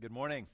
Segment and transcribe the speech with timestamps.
[0.00, 0.46] Good morning.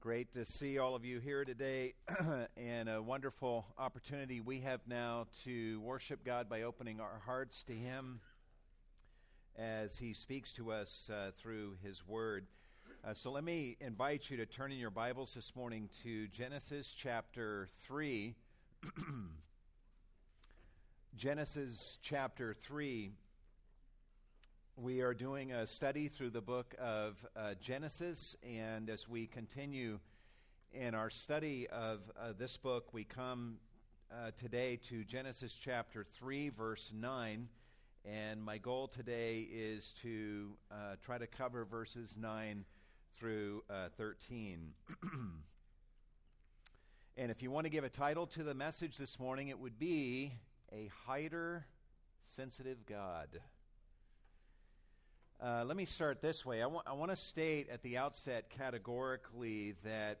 [0.00, 1.94] Great to see all of you here today,
[2.56, 7.72] and a wonderful opportunity we have now to worship God by opening our hearts to
[7.74, 8.18] Him
[9.56, 12.46] as He speaks to us uh, through His Word.
[13.04, 16.92] Uh, so let me invite you to turn in your Bibles this morning to Genesis
[16.92, 18.34] chapter 3.
[21.16, 23.12] Genesis chapter 3
[24.80, 29.98] we are doing a study through the book of uh, Genesis, and as we continue
[30.72, 33.58] in our study of uh, this book, we come
[34.10, 37.48] uh, today to Genesis chapter 3, verse 9.
[38.06, 42.64] And my goal today is to uh, try to cover verses 9
[43.18, 44.72] through uh, 13.
[47.18, 49.78] and if you want to give a title to the message this morning, it would
[49.78, 50.32] be
[50.72, 51.66] A Hider
[52.24, 53.40] Sensitive God.
[55.42, 56.60] Uh, let me start this way.
[56.60, 60.18] I, wa- I want to state at the outset categorically that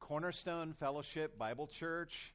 [0.00, 2.32] Cornerstone Fellowship Bible Church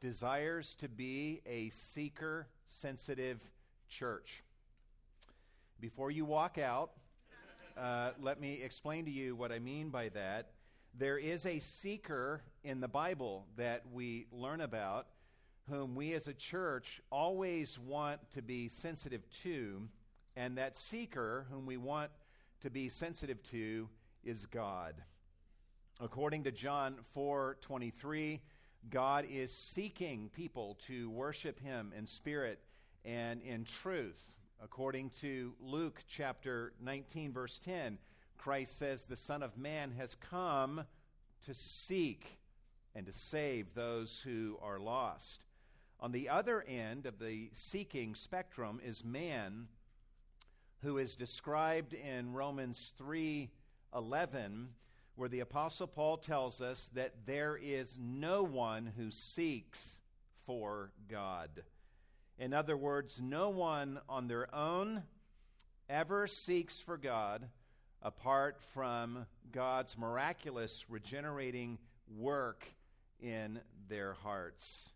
[0.00, 3.38] desires to be a seeker sensitive
[3.86, 4.42] church.
[5.78, 6.92] Before you walk out,
[7.76, 10.52] uh, let me explain to you what I mean by that.
[10.98, 15.06] There is a seeker in the Bible that we learn about
[15.68, 19.86] whom we as a church always want to be sensitive to
[20.36, 22.10] and that seeker, whom we want
[22.62, 23.88] to be sensitive to,
[24.24, 24.94] is God.
[26.00, 28.40] According to John 4:23,
[28.88, 32.60] God is seeking people to worship him in spirit
[33.04, 34.36] and in truth.
[34.62, 37.98] According to Luke chapter 19 verse 10,
[38.38, 40.84] Christ says the Son of Man has come
[41.44, 42.38] to seek
[42.94, 45.44] and to save those who are lost.
[46.00, 49.68] On the other end of the seeking spectrum is man
[50.82, 54.74] who is described in Romans 3:11
[55.16, 59.98] where the apostle Paul tells us that there is no one who seeks
[60.46, 61.50] for God.
[62.38, 65.02] In other words, no one on their own
[65.90, 67.50] ever seeks for God
[68.00, 71.78] apart from God's miraculous regenerating
[72.16, 72.64] work
[73.20, 74.90] in their hearts.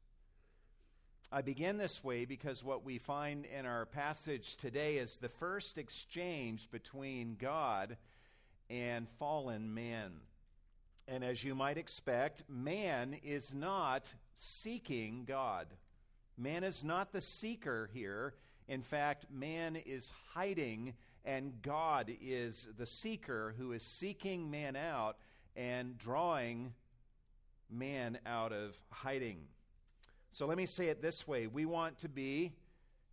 [1.35, 5.79] I begin this way because what we find in our passage today is the first
[5.79, 7.97] exchange between God
[8.71, 10.13] and fallen man.
[11.09, 14.05] And as you might expect, man is not
[14.37, 15.67] seeking God.
[16.39, 18.35] Man is not the seeker here.
[18.69, 25.17] In fact, man is hiding, and God is the seeker who is seeking man out
[25.57, 26.75] and drawing
[27.69, 29.49] man out of hiding.
[30.35, 32.55] So let me say it this way we want to be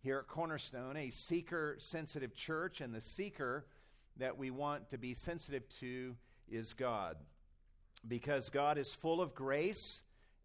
[0.02, 3.64] here at Cornerstone a seeker sensitive church, and the seeker
[4.16, 6.16] that we want to be sensitive to
[6.50, 7.16] is God.
[8.08, 10.02] Because God is full of grace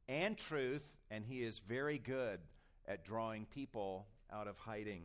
[0.08, 2.42] and truth, and He is very good
[2.88, 5.02] at drawing people out of hiding.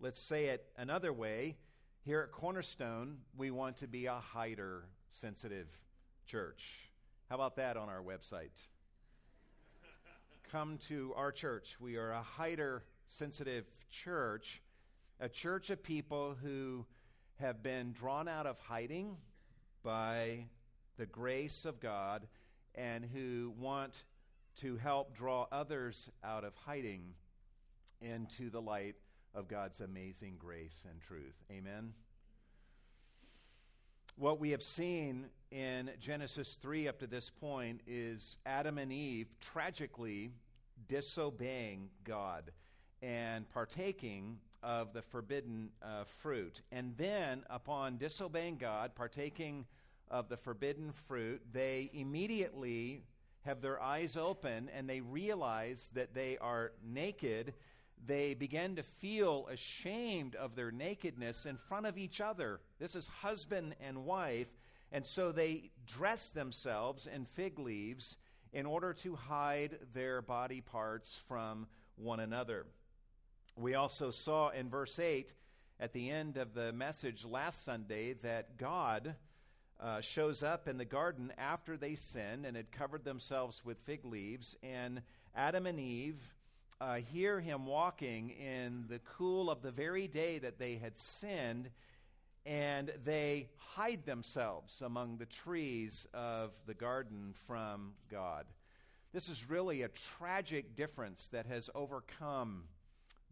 [0.00, 1.56] Let's say it another way.
[2.06, 5.68] Here at Cornerstone, we want to be a hider sensitive
[6.24, 6.88] church.
[7.28, 8.48] How about that on our website?
[10.50, 11.76] Come to our church.
[11.80, 14.62] We are a hider sensitive church,
[15.20, 16.86] a church of people who
[17.40, 19.16] have been drawn out of hiding
[19.82, 20.46] by
[20.96, 22.26] the grace of God
[22.74, 24.04] and who want
[24.60, 27.14] to help draw others out of hiding
[28.00, 28.96] into the light
[29.34, 31.36] of God's amazing grace and truth.
[31.50, 31.92] Amen.
[34.18, 39.28] What we have seen in Genesis 3 up to this point is Adam and Eve
[39.42, 40.30] tragically
[40.88, 42.50] disobeying God
[43.02, 46.62] and partaking of the forbidden uh, fruit.
[46.72, 49.66] And then, upon disobeying God, partaking
[50.10, 53.02] of the forbidden fruit, they immediately
[53.44, 57.52] have their eyes open and they realize that they are naked.
[58.04, 62.60] They began to feel ashamed of their nakedness in front of each other.
[62.78, 64.48] This is husband and wife.
[64.92, 68.16] And so they dress themselves in fig leaves
[68.52, 71.66] in order to hide their body parts from
[71.96, 72.66] one another.
[73.56, 75.32] We also saw in verse 8
[75.80, 79.14] at the end of the message last Sunday that God
[79.80, 84.04] uh, shows up in the garden after they sinned and had covered themselves with fig
[84.04, 85.02] leaves, and
[85.34, 86.20] Adam and Eve.
[86.78, 91.70] Uh, hear him walking in the cool of the very day that they had sinned,
[92.44, 98.44] and they hide themselves among the trees of the garden from God.
[99.14, 102.64] This is really a tragic difference that has overcome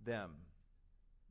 [0.06, 0.30] them,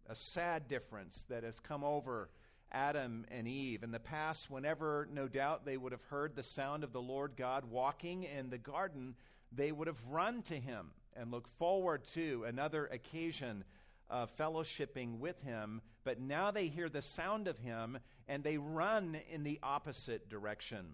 [0.07, 2.29] a sad difference that has come over
[2.71, 3.81] Adam and Eve.
[3.81, 7.31] In the past, whenever, no doubt, they would have heard the sound of the Lord
[7.35, 9.15] God walking in the garden,
[9.51, 13.63] they would have run to him and look forward to another occasion
[14.09, 15.81] of fellowshipping with him.
[16.03, 20.85] But now they hear the sound of him and they run in the opposite direction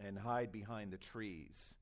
[0.00, 1.74] and hide behind the trees.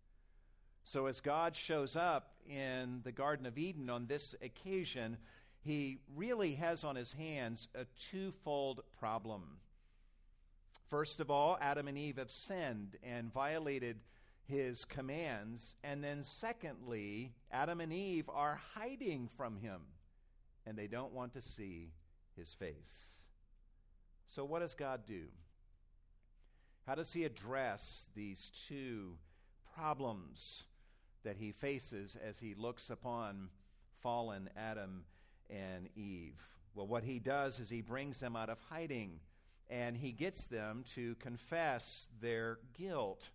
[0.84, 5.16] So, as God shows up in the Garden of Eden on this occasion,
[5.60, 9.58] he really has on his hands a twofold problem.
[10.90, 14.00] First of all, Adam and Eve have sinned and violated
[14.52, 15.74] his commands.
[15.82, 19.80] And then, secondly, Adam and Eve are hiding from him
[20.66, 21.92] and they don't want to see
[22.36, 23.22] his face.
[24.26, 25.24] So, what does God do?
[26.86, 29.16] How does he address these two
[29.74, 30.64] problems
[31.24, 33.48] that he faces as he looks upon
[34.02, 35.04] fallen Adam
[35.48, 36.40] and Eve?
[36.74, 39.20] Well, what he does is he brings them out of hiding
[39.70, 43.30] and he gets them to confess their guilt.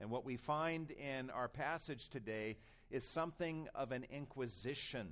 [0.00, 2.56] And what we find in our passage today
[2.90, 5.08] is something of an inquisition.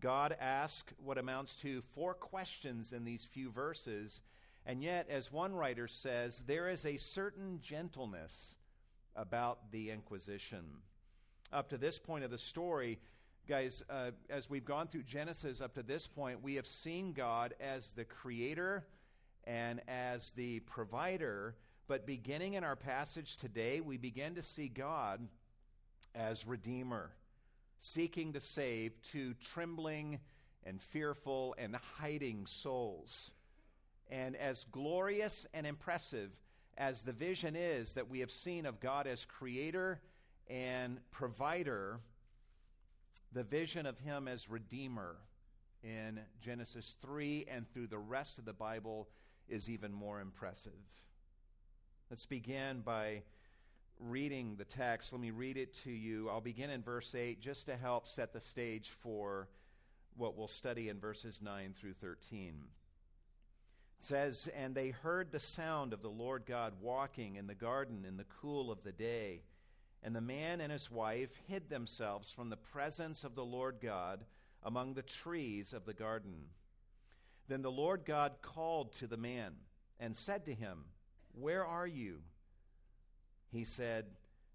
[0.00, 4.20] God asks what amounts to four questions in these few verses,
[4.66, 8.54] and yet, as one writer says, there is a certain gentleness
[9.16, 10.64] about the Inquisition.
[11.52, 12.98] Up to this point of the story,
[13.48, 17.54] guys, uh, as we've gone through Genesis up to this point, we have seen God
[17.60, 18.84] as the creator
[19.44, 21.56] and as the provider.
[21.90, 25.26] But beginning in our passage today, we begin to see God
[26.14, 27.10] as redeemer,
[27.80, 30.20] seeking to save two trembling
[30.62, 33.32] and fearful and hiding souls.
[34.08, 36.30] And as glorious and impressive
[36.78, 40.00] as the vision is that we have seen of God as creator
[40.46, 41.98] and provider,
[43.32, 45.16] the vision of him as redeemer
[45.82, 49.08] in Genesis 3 and through the rest of the Bible
[49.48, 50.70] is even more impressive.
[52.10, 53.22] Let's begin by
[54.00, 55.12] reading the text.
[55.12, 56.28] Let me read it to you.
[56.28, 59.48] I'll begin in verse 8 just to help set the stage for
[60.16, 62.54] what we'll study in verses 9 through 13
[64.00, 68.16] says, And they heard the sound of the Lord God walking in the garden in
[68.16, 69.42] the cool of the day.
[70.02, 74.24] And the man and his wife hid themselves from the presence of the Lord God
[74.62, 76.46] among the trees of the garden.
[77.48, 79.52] Then the Lord God called to the man
[79.98, 80.84] and said to him,
[81.32, 82.18] Where are you?
[83.50, 84.06] He said,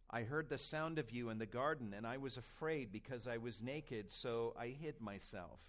[0.10, 3.38] I heard the sound of you in the garden, and I was afraid because I
[3.38, 5.60] was naked, so I hid myself.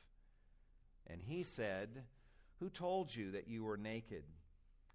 [1.07, 2.03] And he said,
[2.59, 4.25] who told you that you were naked?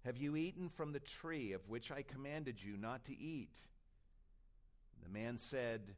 [0.04, 3.54] Have you eaten from the tree of which I commanded you not to eat?
[5.02, 5.94] The man said,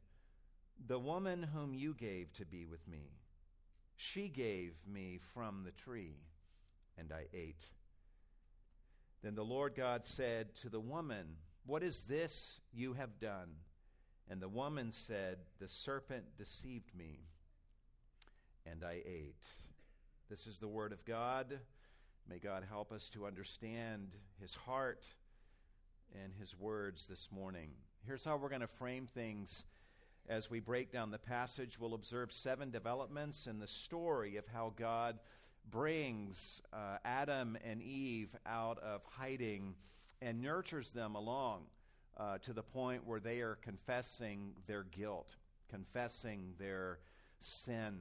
[0.85, 3.09] The woman whom you gave to be with me,
[3.95, 6.17] she gave me from the tree,
[6.97, 7.65] and I ate.
[9.25, 11.25] Then the Lord God said to the woman,
[11.65, 13.49] What is this you have done?
[14.29, 17.21] And the woman said, The serpent deceived me,
[18.67, 19.43] and I ate.
[20.29, 21.57] This is the Word of God.
[22.29, 25.07] May God help us to understand His heart
[26.23, 27.71] and His words this morning.
[28.05, 29.63] Here's how we're going to frame things
[30.29, 31.79] as we break down the passage.
[31.79, 35.17] We'll observe seven developments in the story of how God
[35.69, 39.75] brings uh, Adam and Eve out of hiding
[40.21, 41.63] and nurtures them along
[42.17, 45.35] uh, to the point where they are confessing their guilt,
[45.69, 46.99] confessing their
[47.41, 47.99] sin.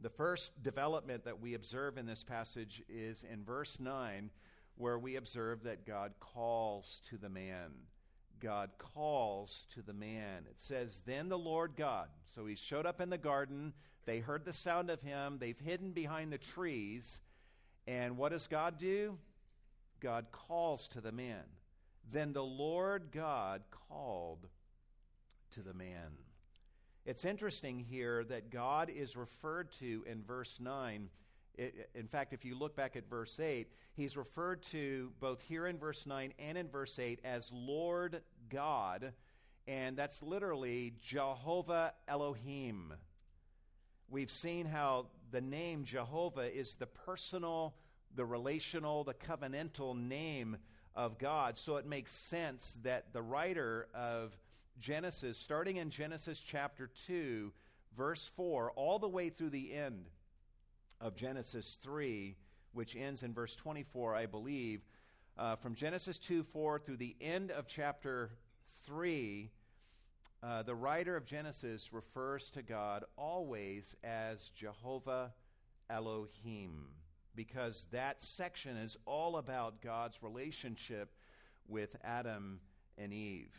[0.00, 4.30] The first development that we observe in this passage is in verse 9,
[4.76, 7.70] where we observe that God calls to the man.
[8.40, 10.44] God calls to the man.
[10.48, 12.08] It says, Then the Lord God.
[12.24, 13.74] So he showed up in the garden.
[14.10, 15.36] They heard the sound of him.
[15.38, 17.20] They've hidden behind the trees.
[17.86, 19.16] And what does God do?
[20.00, 21.44] God calls to the man.
[22.10, 24.48] Then the Lord God called
[25.54, 26.10] to the man.
[27.06, 31.08] It's interesting here that God is referred to in verse 9.
[31.56, 35.68] It, in fact, if you look back at verse 8, he's referred to both here
[35.68, 39.12] in verse 9 and in verse 8 as Lord God,
[39.68, 42.92] and that's literally Jehovah Elohim.
[44.10, 47.76] We've seen how the name Jehovah is the personal,
[48.16, 50.56] the relational, the covenantal name
[50.96, 51.56] of God.
[51.56, 54.36] So it makes sense that the writer of
[54.80, 57.52] Genesis, starting in Genesis chapter 2,
[57.96, 60.06] verse 4, all the way through the end
[61.00, 62.34] of Genesis 3,
[62.72, 64.80] which ends in verse 24, I believe.
[65.38, 68.30] Uh, from Genesis 2 4 through the end of chapter
[68.86, 69.50] 3,
[70.42, 75.32] uh, the writer of Genesis refers to God always as Jehovah
[75.90, 76.86] Elohim
[77.34, 81.14] because that section is all about God's relationship
[81.68, 82.60] with Adam
[82.96, 83.52] and Eve.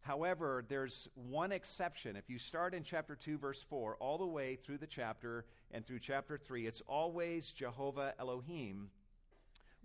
[0.00, 2.16] However, there's one exception.
[2.16, 5.86] If you start in chapter 2, verse 4, all the way through the chapter and
[5.86, 8.90] through chapter 3, it's always Jehovah Elohim,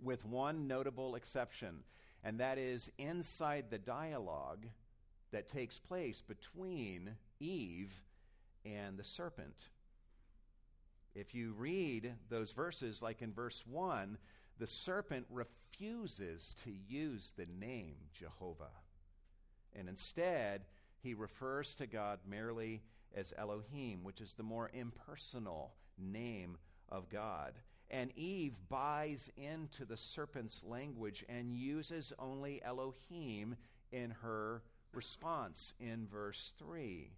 [0.02, 1.84] with one notable exception,
[2.24, 4.66] and that is inside the dialogue
[5.32, 8.02] that takes place between Eve
[8.64, 9.68] and the serpent.
[11.14, 14.18] If you read those verses, like in verse 1,
[14.58, 18.70] the serpent refuses to use the name Jehovah.
[19.74, 20.62] And instead,
[21.02, 22.82] he refers to God merely
[23.14, 26.56] as Elohim, which is the more impersonal name
[26.88, 27.54] of God.
[27.90, 33.56] And Eve buys into the serpent's language and uses only Elohim
[33.92, 37.10] in her response in verse 3.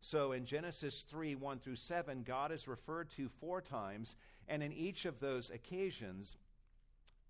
[0.00, 4.16] So in Genesis 3 1 through 7, God is referred to four times,
[4.48, 6.36] and in each of those occasions,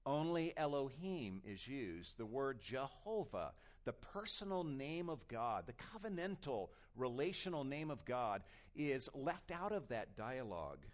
[0.05, 2.17] only Elohim is used.
[2.17, 3.53] The word Jehovah,
[3.85, 8.43] the personal name of God, the covenantal, relational name of God,
[8.75, 10.85] is left out of that dialogue,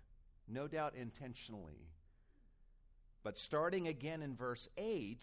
[0.48, 1.88] no doubt intentionally.
[3.22, 5.22] But starting again in verse 8,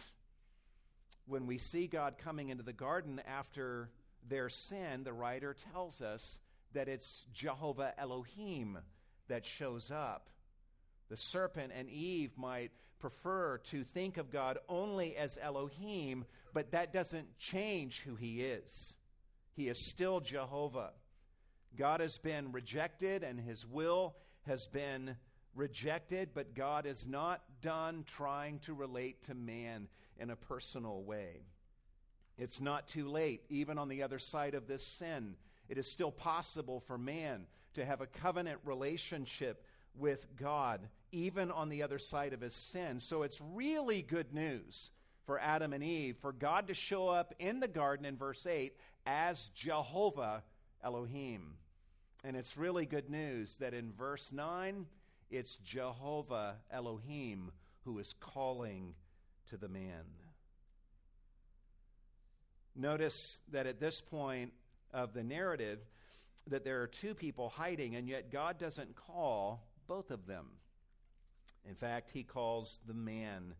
[1.28, 3.90] when we see God coming into the garden after
[4.28, 6.40] their sin, the writer tells us
[6.74, 8.78] that it's Jehovah Elohim
[9.28, 10.30] that shows up.
[11.10, 16.94] The serpent and Eve might prefer to think of God only as Elohim, but that
[16.94, 18.96] doesn't change who he is.
[19.54, 20.92] He is still Jehovah.
[21.78, 24.16] God has been rejected and his will
[24.48, 25.16] has been
[25.56, 31.46] rejected, but God is not done trying to relate to man in a personal way.
[32.38, 35.36] It's not too late, even on the other side of this sin.
[35.70, 39.64] It is still possible for man to have a covenant relationship
[39.98, 40.82] with God,
[41.12, 43.00] even on the other side of his sin.
[43.00, 44.92] So it's really good news
[45.26, 48.76] for Adam and Eve for God to show up in the garden in verse 8
[49.06, 50.44] as Jehovah
[50.84, 51.56] Elohim.
[52.24, 54.86] And it's really good news that in verse 9,
[55.30, 57.52] it's Jehovah Elohim
[57.84, 58.94] who is calling
[59.50, 60.04] to the man.
[62.76, 64.52] Notice that at this point
[64.94, 65.80] of the narrative,
[66.48, 70.48] that there are two people hiding, and yet God doesn't call both of them.
[71.68, 73.54] In fact, he calls the man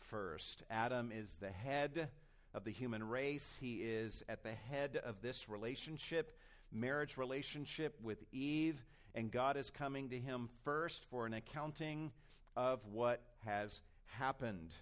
[0.00, 0.62] first.
[0.70, 2.08] Adam is the head
[2.54, 6.38] of the human race, he is at the head of this relationship,
[6.72, 8.80] marriage relationship with Eve,
[9.16, 12.12] and God is coming to him first for an accounting
[12.54, 14.72] of what has happened.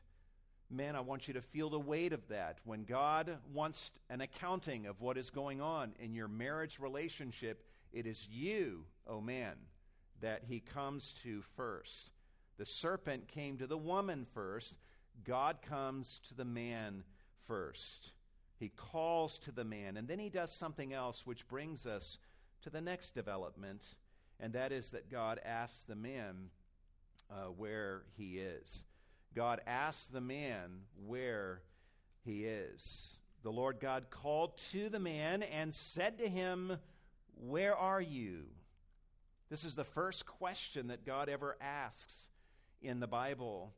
[0.68, 2.58] Man, I want you to feel the weight of that.
[2.64, 8.06] When God wants an accounting of what is going on in your marriage relationship, it
[8.06, 9.54] is you, oh man,
[10.20, 12.10] that he comes to first.
[12.58, 14.74] The serpent came to the woman first.
[15.24, 17.04] God comes to the man
[17.46, 18.12] first.
[18.58, 22.18] He calls to the man, and then he does something else which brings us
[22.62, 23.82] to the next development,
[24.44, 26.50] and that is that God asks the man
[27.30, 28.84] uh, where he is.
[29.34, 31.62] God asks the man where
[32.26, 33.16] he is.
[33.42, 36.76] The Lord God called to the man and said to him,
[37.40, 38.42] Where are you?
[39.48, 42.26] This is the first question that God ever asks
[42.82, 43.72] in the Bible.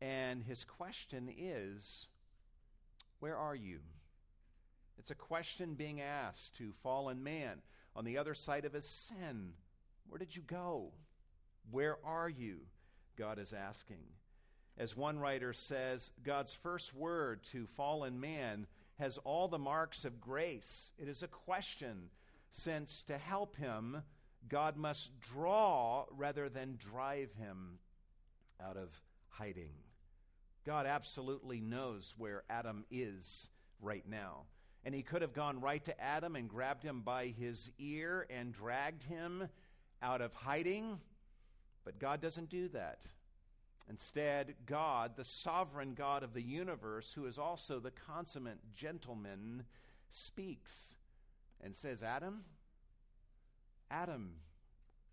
[0.00, 2.06] And his question is,
[3.18, 3.80] Where are you?
[5.00, 7.60] It's a question being asked to fallen man
[7.96, 9.54] on the other side of his sin.
[10.10, 10.90] Where did you go?
[11.70, 12.62] Where are you?
[13.16, 14.02] God is asking.
[14.76, 18.66] As one writer says, God's first word to fallen man
[18.98, 20.90] has all the marks of grace.
[20.98, 22.10] It is a question,
[22.50, 24.02] since to help him,
[24.48, 27.78] God must draw rather than drive him
[28.60, 28.88] out of
[29.28, 29.74] hiding.
[30.66, 33.48] God absolutely knows where Adam is
[33.80, 34.42] right now.
[34.84, 38.52] And he could have gone right to Adam and grabbed him by his ear and
[38.52, 39.48] dragged him
[40.02, 40.98] out of hiding,
[41.84, 43.00] but God doesn't do that.
[43.88, 49.64] Instead, God, the sovereign God of the universe, who is also the consummate gentleman,
[50.10, 50.94] speaks
[51.60, 52.44] and says, Adam,
[53.90, 54.34] Adam,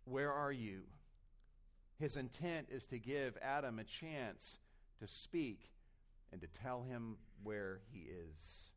[0.05, 0.81] where are you?
[1.99, 4.59] His intent is to give Adam a chance
[4.99, 5.71] to speak
[6.31, 8.71] and to tell him where he is.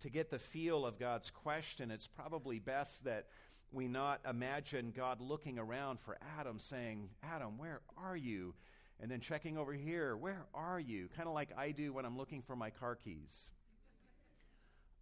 [0.00, 3.28] To get the feel of God's question, it's probably best that
[3.72, 8.54] we not imagine God looking around for Adam saying, Adam, where are you?
[9.00, 11.08] and then checking over here, where are you?
[11.16, 13.50] Kind of like I do when I'm looking for my car keys.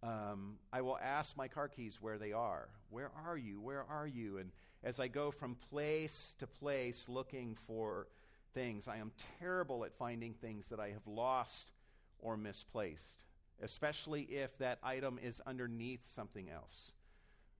[0.01, 2.69] Um, I will ask my car keys where they are.
[2.89, 3.61] Where are you?
[3.61, 4.39] Where are you?
[4.39, 4.51] And
[4.83, 8.07] as I go from place to place looking for
[8.53, 8.87] things.
[8.87, 11.71] I am terrible at finding things that I have lost
[12.19, 13.23] or misplaced,
[13.61, 16.91] especially if that item is underneath something else.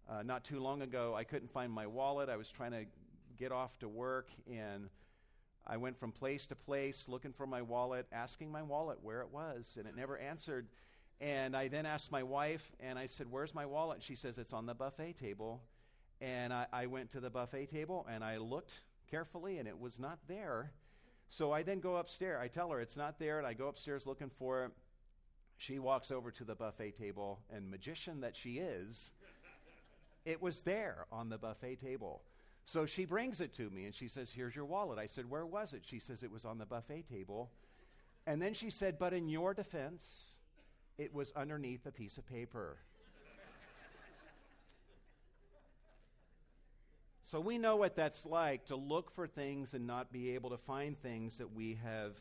[0.10, 2.30] Uh, not too long ago, I couldn't find my wallet.
[2.30, 2.86] I was trying to
[3.38, 4.90] get off to work, and
[5.66, 9.30] I went from place to place looking for my wallet, asking my wallet where it
[9.32, 10.68] was, and it never answered.
[11.22, 13.98] And I then asked my wife, and I said, Where's my wallet?
[13.98, 15.62] And she says, It's on the buffet table.
[16.20, 18.72] And I, I went to the buffet table and I looked
[19.10, 20.72] carefully, and it was not there.
[21.30, 22.40] So I then go upstairs.
[22.42, 24.72] I tell her it's not there, and I go upstairs looking for it.
[25.58, 29.12] She walks over to the buffet table, and magician that she is,
[30.26, 32.22] it was there on the buffet table.
[32.66, 34.98] So she brings it to me and she says, Here's your wallet.
[35.00, 35.82] I said, Where was it?
[35.84, 37.52] She says, It was on the buffet table.
[38.26, 40.36] And then she said, But in your defense,
[40.98, 42.78] it was underneath a piece of paper.
[47.26, 50.58] so we know what that's like to look for things and not be able to
[50.58, 52.14] find things that we have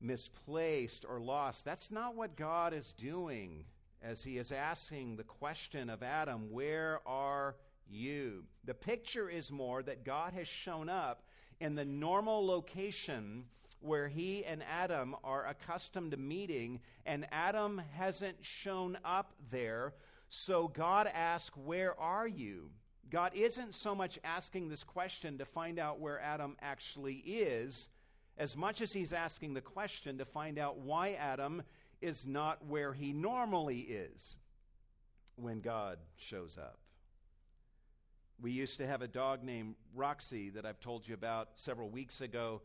[0.00, 1.64] misplaced or lost.
[1.64, 3.64] That's not what God is doing
[4.02, 7.56] as he is asking the question of Adam, Where are
[7.88, 8.44] you?
[8.64, 11.22] The picture is more that God has shown up
[11.60, 13.44] in the normal location
[13.80, 19.94] where he and Adam are accustomed to meeting, and Adam hasn't shown up there.
[20.28, 22.70] So God asks, Where are you?
[23.10, 27.88] God isn't so much asking this question to find out where Adam actually is,
[28.36, 31.62] as much as he's asking the question to find out why Adam
[32.00, 34.36] is not where he normally is
[35.36, 36.78] when God shows up.
[38.40, 42.20] We used to have a dog named Roxy that I've told you about several weeks
[42.20, 42.60] ago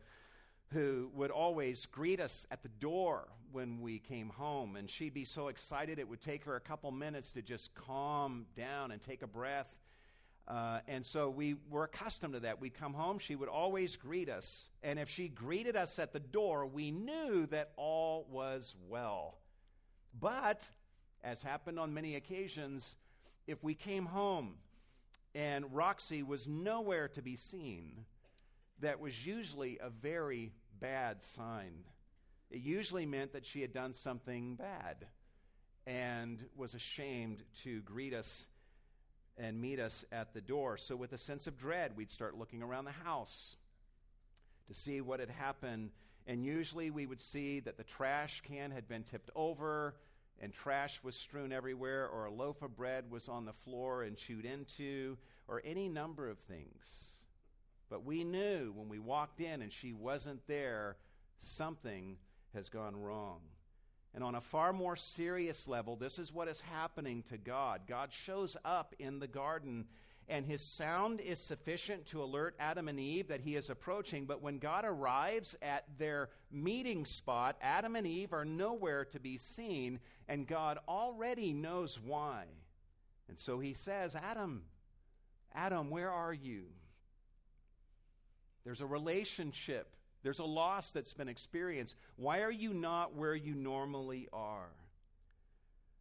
[0.72, 4.76] who would always greet us at the door when we came home.
[4.76, 8.46] And she'd be so excited it would take her a couple minutes to just calm
[8.56, 9.74] down and take a breath.
[10.48, 12.60] Uh, and so we were accustomed to that.
[12.60, 14.68] We'd come home, she would always greet us.
[14.82, 19.38] And if she greeted us at the door, we knew that all was well.
[20.18, 20.62] But,
[21.22, 22.96] as happened on many occasions,
[23.46, 24.54] if we came home
[25.34, 28.04] and Roxy was nowhere to be seen,
[28.80, 31.72] that was usually a very bad sign.
[32.50, 35.06] It usually meant that she had done something bad
[35.86, 38.46] and was ashamed to greet us
[39.38, 40.76] and meet us at the door.
[40.76, 43.56] So, with a sense of dread, we'd start looking around the house
[44.68, 45.90] to see what had happened.
[46.26, 49.94] And usually we would see that the trash can had been tipped over
[50.40, 54.16] and trash was strewn everywhere, or a loaf of bread was on the floor and
[54.16, 55.16] chewed into,
[55.46, 56.82] or any number of things.
[57.88, 60.96] But we knew when we walked in and she wasn't there,
[61.38, 62.16] something
[62.54, 63.40] has gone wrong.
[64.14, 67.82] And on a far more serious level, this is what is happening to God.
[67.88, 69.86] God shows up in the garden
[70.28, 74.24] and his sound is sufficient to alert Adam and Eve that he is approaching.
[74.24, 79.38] But when God arrives at their meeting spot, Adam and Eve are nowhere to be
[79.38, 79.98] seen,
[80.28, 82.44] and God already knows why.
[83.28, 84.62] And so he says, Adam,
[85.54, 86.64] Adam, where are you?
[88.64, 91.94] There's a relationship, there's a loss that's been experienced.
[92.16, 94.70] Why are you not where you normally are?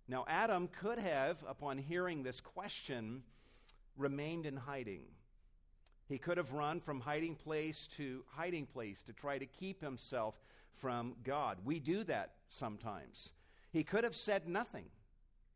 [0.08, 3.24] Now, Adam could have, upon hearing this question,
[3.98, 5.04] remained in hiding.
[6.08, 10.36] He could have run from hiding place to hiding place to try to keep himself
[10.78, 11.60] from God.
[11.64, 13.32] We do that sometimes.
[13.72, 14.86] He could have said nothing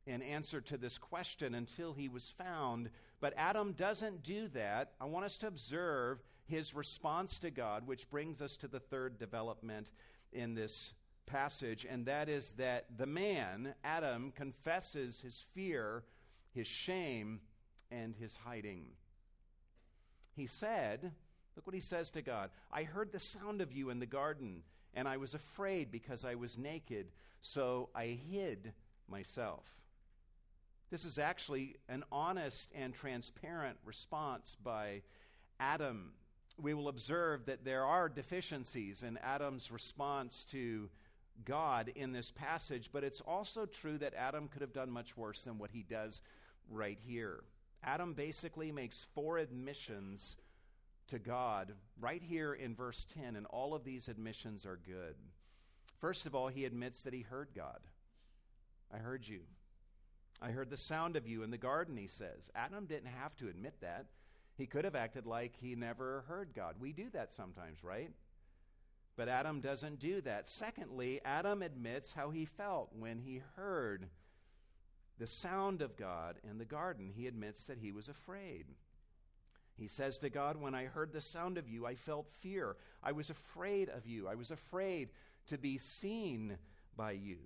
[0.06, 4.91] in answer to this question until he was found, but Adam doesn't do that.
[5.01, 9.17] I want us to observe his response to God, which brings us to the third
[9.17, 9.89] development
[10.31, 10.93] in this
[11.25, 16.03] passage, and that is that the man, Adam, confesses his fear,
[16.53, 17.39] his shame,
[17.91, 18.86] and his hiding.
[20.36, 21.12] He said,
[21.55, 24.63] Look what he says to God I heard the sound of you in the garden,
[24.93, 27.08] and I was afraid because I was naked,
[27.41, 28.73] so I hid
[29.08, 29.65] myself.
[30.91, 35.01] This is actually an honest and transparent response by
[35.60, 36.12] Adam.
[36.62, 40.89] We will observe that there are deficiencies in Adam's response to
[41.44, 45.44] God in this passage, but it's also true that Adam could have done much worse
[45.44, 46.22] than what he does
[46.70, 47.44] right here.
[47.84, 50.38] Adam basically makes four admissions
[51.10, 55.15] to God right here in verse 10, and all of these admissions are good.
[56.00, 57.80] First of all, he admits that he heard God.
[58.94, 59.41] I heard you.
[60.41, 62.50] I heard the sound of you in the garden, he says.
[62.56, 64.06] Adam didn't have to admit that.
[64.58, 66.76] He could have acted like he never heard God.
[66.80, 68.12] We do that sometimes, right?
[69.18, 70.48] But Adam doesn't do that.
[70.48, 74.08] Secondly, Adam admits how he felt when he heard
[75.18, 78.65] the sound of God in the garden, he admits that he was afraid.
[79.78, 82.76] He says to God, When I heard the sound of you, I felt fear.
[83.04, 84.28] I was afraid of you.
[84.28, 85.10] I was afraid
[85.48, 86.58] to be seen
[86.96, 87.38] by you.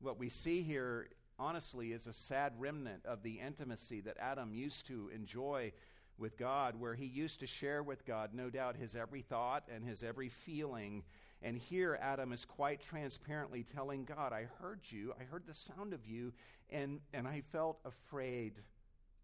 [0.00, 1.08] What we see here,
[1.42, 5.72] honestly, is a sad remnant of the intimacy that Adam used to enjoy
[6.16, 9.84] with God, where he used to share with God, no doubt, his every thought and
[9.84, 11.02] his every feeling.
[11.42, 15.92] And here, Adam is quite transparently telling God, I heard you, I heard the sound
[15.92, 16.32] of you,
[16.70, 18.52] and, and I felt afraid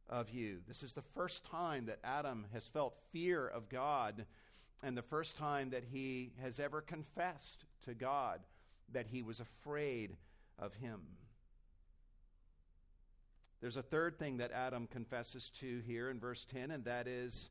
[0.09, 0.59] of you.
[0.67, 4.27] This is the first time that Adam has felt fear of God,
[4.83, 8.41] and the first time that he has ever confessed to God
[8.93, 10.17] that he was afraid
[10.59, 11.01] of him.
[13.61, 17.51] There's a third thing that Adam confesses to here in verse 10, and that is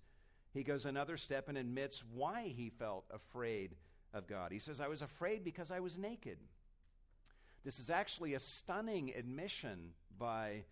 [0.53, 3.75] he goes another step and admits why he felt afraid
[4.13, 4.51] of God.
[4.51, 6.37] He says, I was afraid because I was naked.
[7.65, 10.63] This is actually a stunning admission by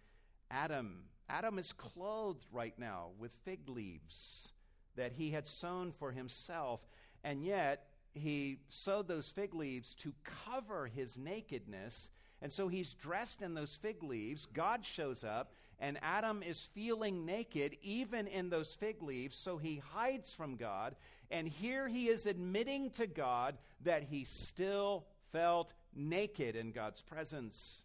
[0.50, 1.04] Adam.
[1.28, 4.54] Adam is clothed right now with fig leaves
[4.95, 6.80] that he had sewn for himself,
[7.26, 12.10] and yet he sewed those fig leaves to cover his nakedness
[12.46, 14.46] and so he's dressed in those fig leaves.
[14.46, 19.82] God shows up, and Adam is feeling naked even in those fig leaves, so he
[19.96, 20.96] hides from God.
[21.32, 27.82] And here he is admitting to God that he still felt naked in God's presence.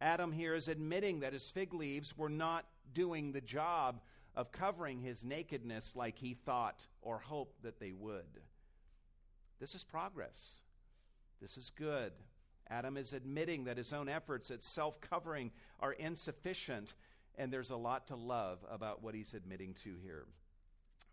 [0.00, 4.00] Adam here is admitting that his fig leaves were not doing the job
[4.34, 8.40] of covering his nakedness like he thought or hoped that they would.
[9.60, 10.56] This is progress.
[11.40, 12.10] This is good.
[12.70, 16.94] Adam is admitting that his own efforts at self covering are insufficient,
[17.36, 20.26] and there's a lot to love about what he's admitting to here.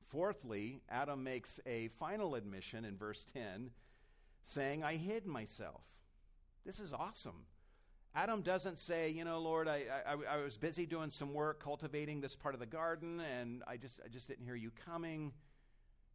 [0.10, 3.72] Fourthly, Adam makes a final admission in verse 10,
[4.44, 5.82] saying, I hid myself.
[6.66, 7.46] This is awesome.
[8.16, 12.20] Adam doesn't say, you know, Lord, I, I, I, was busy doing some work cultivating
[12.20, 15.34] this part of the garden, and I just, I just didn't hear you coming.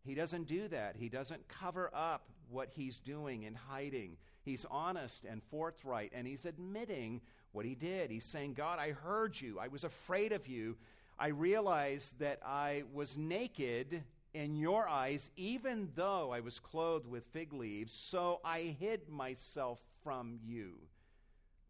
[0.04, 0.96] He doesn't do that.
[0.96, 4.16] He doesn't cover up what he's doing and hiding.
[4.44, 7.20] He's honest and forthright, and he's admitting
[7.52, 8.10] what he did.
[8.10, 9.58] He's saying, God, I heard you.
[9.60, 10.76] I was afraid of you.
[11.18, 14.02] I realized that I was naked
[14.34, 19.80] in your eyes, even though I was clothed with fig leaves, so I hid myself
[20.02, 20.74] from you.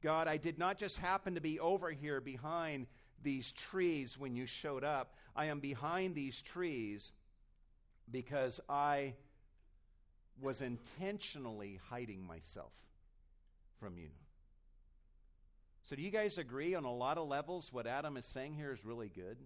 [0.02, 2.86] God, I did not just happen to be over here behind
[3.22, 5.14] these trees when you showed up.
[5.36, 7.12] I am behind these trees
[8.12, 9.14] because I
[10.40, 12.72] was intentionally hiding myself
[13.80, 14.08] from you.
[15.84, 18.72] So, do you guys agree on a lot of levels what Adam is saying here
[18.72, 19.36] is really good?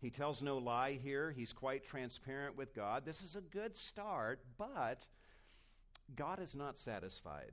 [0.00, 1.30] He tells no lie here.
[1.30, 3.04] He's quite transparent with God.
[3.04, 5.04] This is a good start, but
[6.16, 7.52] God is not satisfied.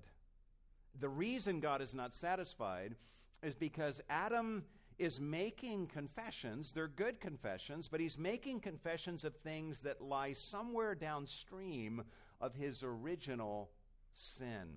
[0.99, 2.95] The reason God is not satisfied
[3.43, 4.63] is because Adam
[4.97, 6.71] is making confessions.
[6.71, 12.03] They're good confessions, but he's making confessions of things that lie somewhere downstream
[12.41, 13.69] of his original
[14.13, 14.67] sin.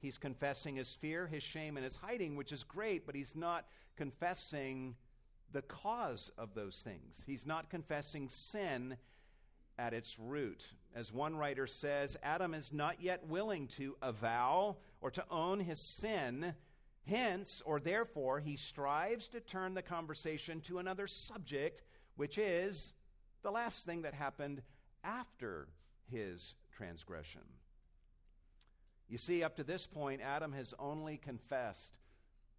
[0.00, 3.66] He's confessing his fear, his shame, and his hiding, which is great, but he's not
[3.96, 4.94] confessing
[5.52, 7.22] the cause of those things.
[7.26, 8.96] He's not confessing sin
[9.78, 10.72] at its root.
[10.94, 15.80] As one writer says, Adam is not yet willing to avow or to own his
[15.80, 16.54] sin
[17.08, 21.82] Hence, or therefore, he strives to turn the conversation to another subject,
[22.16, 22.92] which is
[23.42, 24.60] the last thing that happened
[25.02, 25.68] after
[26.10, 27.40] his transgression.
[29.08, 31.96] You see, up to this point, Adam has only confessed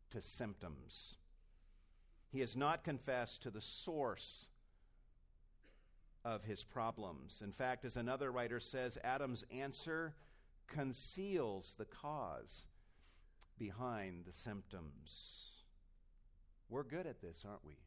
[0.10, 1.18] to symptoms.
[2.32, 4.48] He has not confessed to the source
[6.26, 7.44] of his problems.
[7.46, 10.16] In fact, as another writer says, Adam's answer
[10.68, 12.66] conceals the cause
[13.60, 15.52] behind the symptoms.
[16.70, 17.78] We're good at this, aren't we?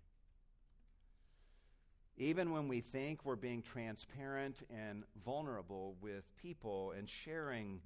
[2.18, 7.80] Even when we think we're being transparent and vulnerable with people and sharing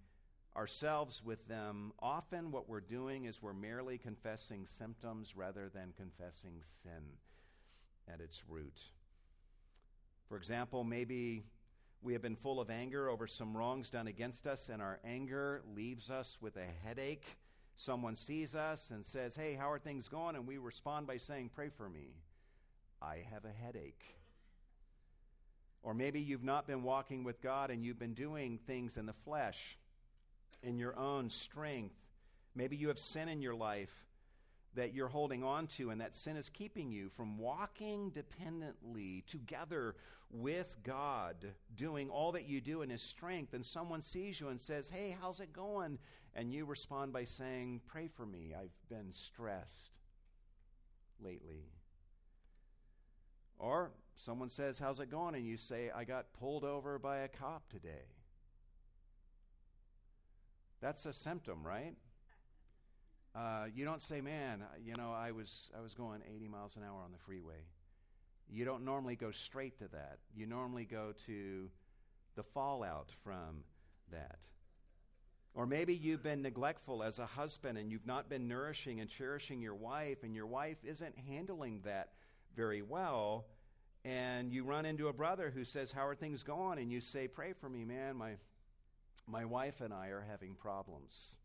[0.57, 6.63] ourselves with them, often what we're doing is we're merely confessing symptoms rather than confessing
[6.83, 7.03] sin
[8.13, 8.83] at its root.
[10.29, 11.45] For example, maybe
[12.03, 15.63] we have been full of anger over some wrongs done against us, and our anger
[15.75, 17.25] leaves us with a headache
[17.77, 20.35] someone sees us and says, Hey, how are things going?
[20.35, 22.15] And we respond by saying, Pray for me.
[23.01, 24.17] I have a headache.
[25.83, 29.13] Or maybe you've not been walking with God and you've been doing things in the
[29.13, 29.79] flesh,
[30.63, 31.95] in your own strength.
[32.55, 34.06] Maybe you have sin in your life
[34.77, 39.97] that you're holding on to, and that sin is keeping you from walking dependently together
[40.31, 41.37] with God,
[41.77, 43.55] doing all that you do in His strength.
[43.55, 45.99] And someone sees you and says, Hey, how's it going?
[46.35, 48.55] And you respond by saying, Pray for me.
[48.59, 49.99] I've been stressed
[51.23, 51.65] lately.
[53.59, 55.35] Or someone says, How's it going?
[55.35, 58.07] And you say, I got pulled over by a cop today.
[60.83, 61.95] That's a symptom, right?
[63.37, 66.83] Uh, you don't say, Man, you know, I was, I was going 80 miles an
[66.83, 67.65] hour on the freeway.
[68.49, 70.19] You don't normally go straight to that.
[70.35, 71.69] You normally go to
[72.37, 73.65] the fallout from
[74.11, 74.39] that.
[75.55, 79.61] Or maybe you've been neglectful as a husband and you've not been nourishing and cherishing
[79.61, 82.13] your wife, and your wife isn't handling that
[82.55, 83.47] very well.
[84.05, 86.79] And you run into a brother who says, How are things going?
[86.79, 88.17] And you say, Pray for me, man.
[88.17, 88.33] My,
[89.27, 91.37] my wife and I are having problems.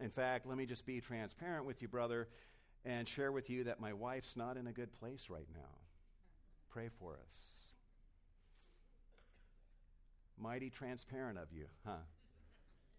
[0.00, 2.28] In fact, let me just be transparent with you, brother,
[2.84, 5.78] and share with you that my wife's not in a good place right now.
[6.70, 7.36] Pray for us.
[10.38, 11.98] Mighty transparent of you, huh?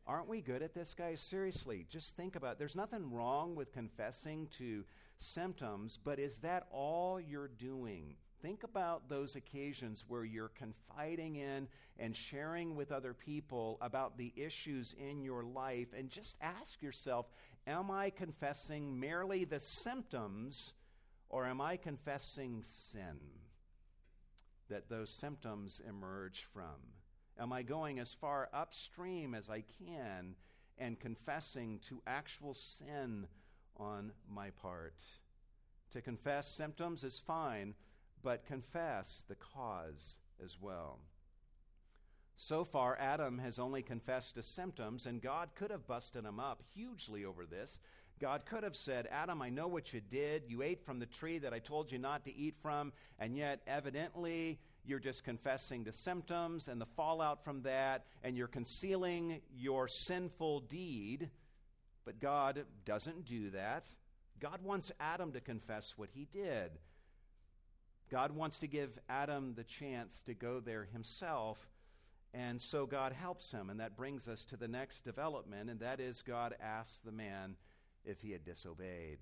[0.06, 1.22] Aren't we good at this, guys?
[1.22, 2.60] Seriously, just think about it.
[2.60, 4.84] There's nothing wrong with confessing to
[5.18, 8.16] symptoms, but is that all you're doing?
[8.44, 14.34] Think about those occasions where you're confiding in and sharing with other people about the
[14.36, 17.26] issues in your life, and just ask yourself
[17.66, 20.74] Am I confessing merely the symptoms,
[21.30, 23.18] or am I confessing sin
[24.70, 26.82] that those symptoms emerge from?
[27.40, 30.36] Am I going as far upstream as I can
[30.78, 33.26] and confessing to actual sin
[33.78, 34.98] on my part?
[35.92, 37.76] To confess symptoms is fine,
[38.24, 41.00] but confess the cause as well.
[42.36, 46.64] So far, Adam has only confessed to symptoms, and God could have busted him up
[46.74, 47.80] hugely over this.
[48.20, 50.44] God could have said, Adam, I know what you did.
[50.48, 53.62] You ate from the tree that I told you not to eat from, and yet
[53.68, 59.88] evidently you're just confessing the symptoms and the fallout from that, and you're concealing your
[59.88, 61.30] sinful deed.
[62.06, 63.88] But God doesn't do that.
[64.40, 66.72] God wants Adam to confess what he did.
[68.14, 71.58] God wants to give Adam the chance to go there himself.
[72.32, 73.72] And so God helps him.
[73.72, 77.56] And that brings us to the next development, and that is God asks the man
[78.06, 79.18] if he had disobeyed.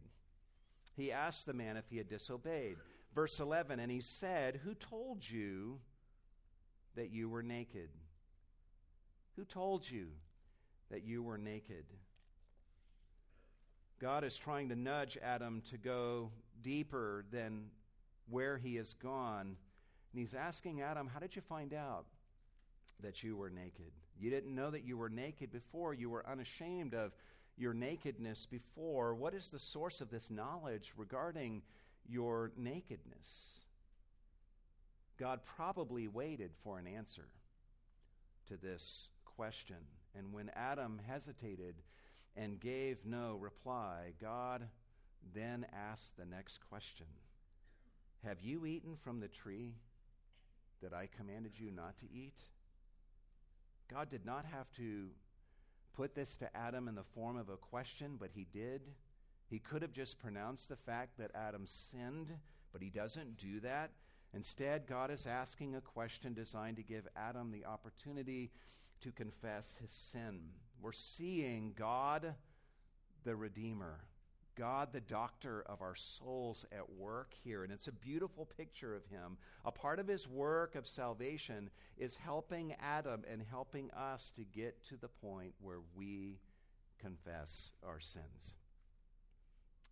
[0.97, 2.75] He asked the man if he had disobeyed.
[3.15, 5.79] Verse 11, and he said, Who told you
[6.97, 7.91] that you were naked?
[9.37, 10.07] Who told you
[10.89, 11.85] that you were naked?
[14.01, 17.67] God is trying to nudge Adam to go deeper than
[18.31, 19.55] where he has gone.
[20.13, 22.05] And he's asking Adam, How did you find out
[23.01, 23.91] that you were naked?
[24.19, 25.93] You didn't know that you were naked before.
[25.93, 27.11] You were unashamed of
[27.57, 29.13] your nakedness before.
[29.15, 31.61] What is the source of this knowledge regarding
[32.07, 33.61] your nakedness?
[35.19, 37.27] God probably waited for an answer
[38.47, 39.77] to this question.
[40.17, 41.75] And when Adam hesitated
[42.35, 44.67] and gave no reply, God
[45.33, 47.05] then asked the next question
[48.25, 49.73] Have you eaten from the tree
[50.83, 52.39] that I commanded you not to eat?
[53.91, 55.07] God did not have to
[55.95, 58.81] put this to Adam in the form of a question, but he did.
[59.49, 62.27] He could have just pronounced the fact that Adam sinned,
[62.71, 63.91] but he doesn't do that.
[64.33, 68.51] Instead, God is asking a question designed to give Adam the opportunity
[69.01, 70.39] to confess his sin.
[70.79, 72.35] We're seeing God,
[73.23, 73.99] the Redeemer,
[74.61, 77.63] God, the doctor of our souls, at work here.
[77.63, 79.37] And it's a beautiful picture of him.
[79.65, 84.85] A part of his work of salvation is helping Adam and helping us to get
[84.89, 86.37] to the point where we
[86.99, 88.53] confess our sins.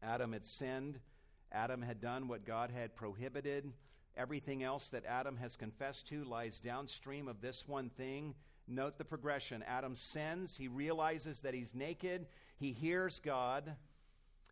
[0.03, 0.99] Adam had sinned.
[1.51, 3.73] Adam had done what God had prohibited.
[4.15, 8.35] Everything else that Adam has confessed to lies downstream of this one thing.
[8.67, 9.63] Note the progression.
[9.63, 10.55] Adam sins.
[10.55, 12.27] He realizes that he's naked.
[12.59, 13.75] He hears God.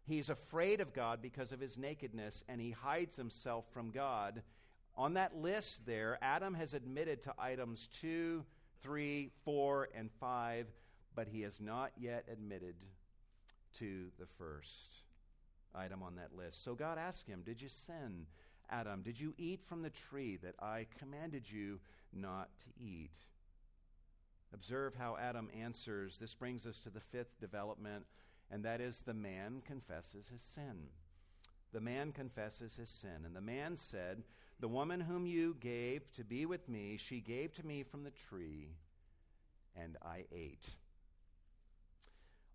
[0.08, 4.42] He's afraid of God because of his nakedness, and he hides himself from God.
[4.96, 8.46] On that list there, Adam has admitted to items two,
[8.82, 10.68] three, four, and five,
[11.14, 12.76] but he has not yet admitted
[13.80, 15.04] to the first
[15.76, 16.64] item on that list.
[16.64, 18.28] So God asked him, Did you sin,
[18.70, 19.02] Adam?
[19.02, 21.80] Did you eat from the tree that I commanded you
[22.14, 23.12] not to eat?
[24.54, 26.18] Observe how Adam answers.
[26.18, 28.06] This brings us to the fifth development,
[28.52, 30.88] and that is the man confesses his sin.
[31.74, 33.26] The man confesses his sin.
[33.26, 34.24] And the man said,
[34.60, 38.12] The woman whom you gave to be with me, she gave to me from the
[38.12, 38.70] tree,
[39.76, 40.66] and I ate.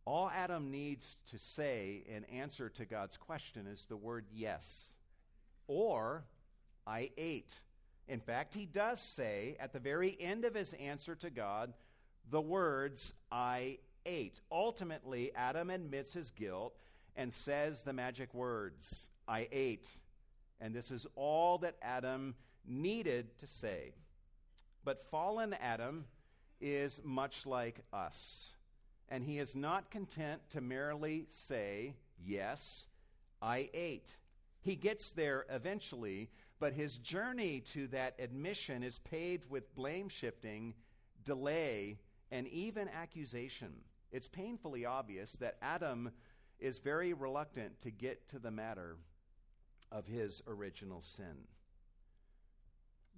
[0.04, 4.82] All Adam needs to say in answer to God's question is the word yes,
[5.68, 6.24] or
[6.86, 7.52] I ate.
[8.08, 11.72] In fact, he does say at the very end of his answer to God
[12.30, 14.40] the words, I ate.
[14.50, 16.74] Ultimately, Adam admits his guilt
[17.16, 19.86] and says the magic words, I ate.
[20.60, 22.34] And this is all that Adam
[22.66, 23.94] needed to say.
[24.84, 26.04] But fallen Adam
[26.60, 28.52] is much like us.
[29.08, 32.86] And he is not content to merely say, Yes,
[33.42, 34.16] I ate.
[34.60, 40.74] He gets there eventually, but his journey to that admission is paved with blame shifting,
[41.24, 41.98] delay,
[42.30, 43.72] and even accusation.
[44.12, 46.10] It's painfully obvious that Adam
[46.60, 48.96] is very reluctant to get to the matter
[49.90, 51.46] of his original sin,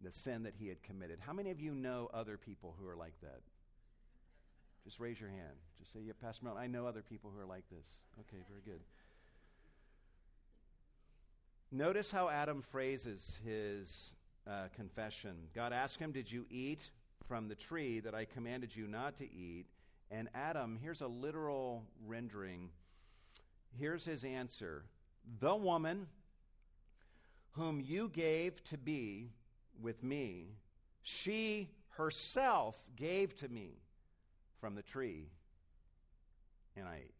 [0.02, 1.18] the sin that he had committed.
[1.20, 3.40] How many of you know other people who are like that?
[4.84, 5.56] Just raise your hand.
[5.80, 7.86] Just say, yeah, Pastor Mel, I know other people who are like this.
[8.20, 8.80] Okay, very good.
[11.72, 14.12] Notice how Adam phrases his
[14.46, 15.34] uh, confession.
[15.54, 16.82] God asked him, Did you eat
[17.26, 19.66] from the tree that I commanded you not to eat?
[20.16, 22.70] And Adam, here's a literal rendering.
[23.76, 24.84] Here's his answer
[25.40, 26.06] The woman
[27.52, 29.32] whom you gave to be
[29.80, 30.50] with me,
[31.02, 33.80] she herself gave to me
[34.60, 35.26] from the tree,
[36.76, 37.14] and I ate.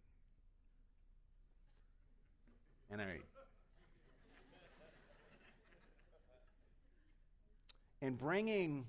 [2.93, 3.25] And I ate.
[8.01, 8.87] In bringing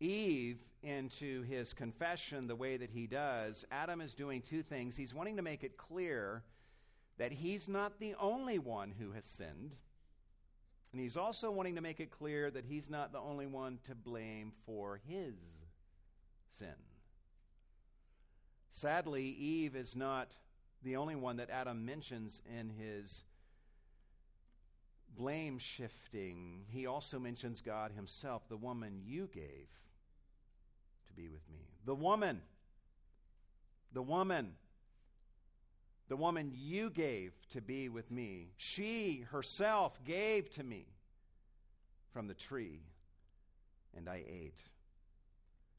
[0.00, 4.96] Eve into his confession the way that he does, Adam is doing two things.
[4.96, 6.42] He's wanting to make it clear
[7.18, 9.74] that he's not the only one who has sinned.
[10.92, 13.94] And he's also wanting to make it clear that he's not the only one to
[13.94, 15.34] blame for his
[16.58, 16.68] sin.
[18.70, 20.32] Sadly, Eve is not
[20.82, 23.22] the only one that Adam mentions in his
[25.16, 29.68] blame shifting, he also mentions God himself, the woman you gave
[31.20, 31.66] be with me.
[31.84, 32.40] The woman,
[33.92, 34.52] the woman,
[36.08, 38.48] the woman you gave to be with me.
[38.56, 40.86] She herself gave to me
[42.12, 42.80] from the tree,
[43.96, 44.62] and I ate.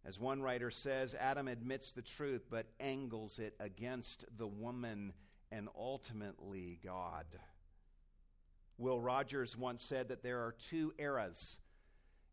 [0.05, 5.13] As one writer says, Adam admits the truth but angles it against the woman
[5.51, 7.25] and ultimately God.
[8.77, 11.57] Will Rogers once said that there are two eras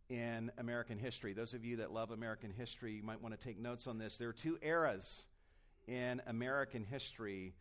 [0.09, 1.33] in American history.
[1.33, 4.19] Those of you that love American history, you might want to take notes on this.
[4.19, 5.27] There are two eras
[5.87, 7.55] in American history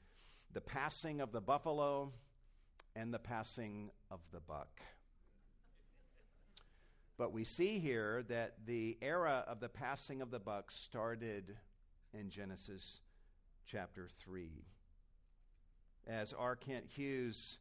[0.54, 2.12] the passing of the buffalo
[2.96, 4.82] and the passing of the buck.
[7.18, 11.56] But we see here that the era of the passing of the buck started
[12.14, 13.02] in Genesis
[13.66, 14.50] chapter 3.
[16.08, 16.56] As R.
[16.56, 17.58] Kent Hughes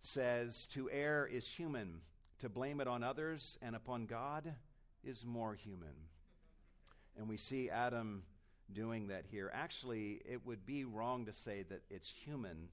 [0.00, 2.00] says to err is human,
[2.42, 4.52] to blame it on others and upon God
[5.04, 5.94] is more human.
[7.16, 8.24] And we see Adam
[8.72, 9.48] doing that here.
[9.54, 12.66] Actually, it would be wrong to say that it's human.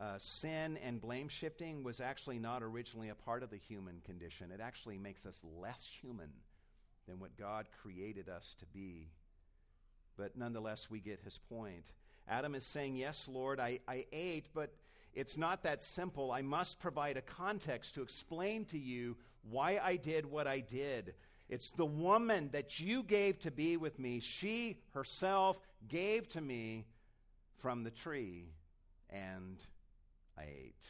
[0.00, 4.50] Uh, sin and blame shifting was actually not originally a part of the human condition.
[4.50, 6.30] It actually makes us less human
[7.06, 9.08] than what God created us to be.
[10.16, 11.84] But nonetheless, we get his point.
[12.26, 14.70] Adam is saying, Yes, Lord, I, I ate, but
[15.16, 16.30] it's not that simple.
[16.30, 19.16] I must provide a context to explain to you
[19.50, 21.14] why I did what I did.
[21.48, 24.20] It's the woman that you gave to be with me.
[24.20, 26.84] She herself gave to me
[27.62, 28.50] from the tree,
[29.08, 29.56] and
[30.36, 30.84] I ate.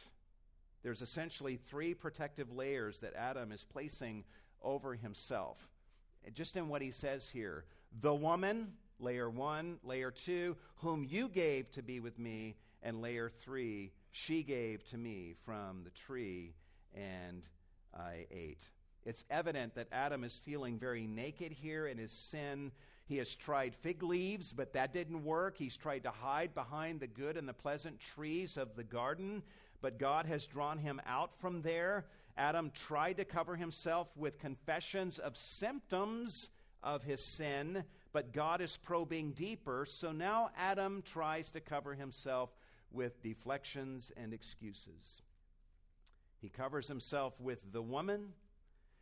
[0.83, 4.25] There's essentially three protective layers that Adam is placing
[4.61, 5.69] over himself.
[6.33, 7.63] Just in what he says here
[8.01, 13.29] the woman, layer one, layer two, whom you gave to be with me, and layer
[13.29, 16.53] three, she gave to me from the tree,
[16.95, 17.43] and
[17.95, 18.63] I ate.
[19.05, 22.71] It's evident that Adam is feeling very naked here in his sin.
[23.05, 25.57] He has tried fig leaves, but that didn't work.
[25.57, 29.43] He's tried to hide behind the good and the pleasant trees of the garden,
[29.81, 32.05] but God has drawn him out from there.
[32.37, 36.49] Adam tried to cover himself with confessions of symptoms
[36.83, 39.85] of his sin, but God is probing deeper.
[39.87, 42.49] So now Adam tries to cover himself
[42.91, 45.21] with deflections and excuses.
[46.39, 48.33] He covers himself with the woman.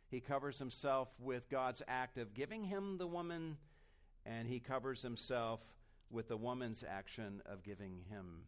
[0.08, 3.56] He covers himself with God's act of giving him the woman,
[4.24, 5.60] and he covers himself
[6.10, 8.42] with the woman's action of giving him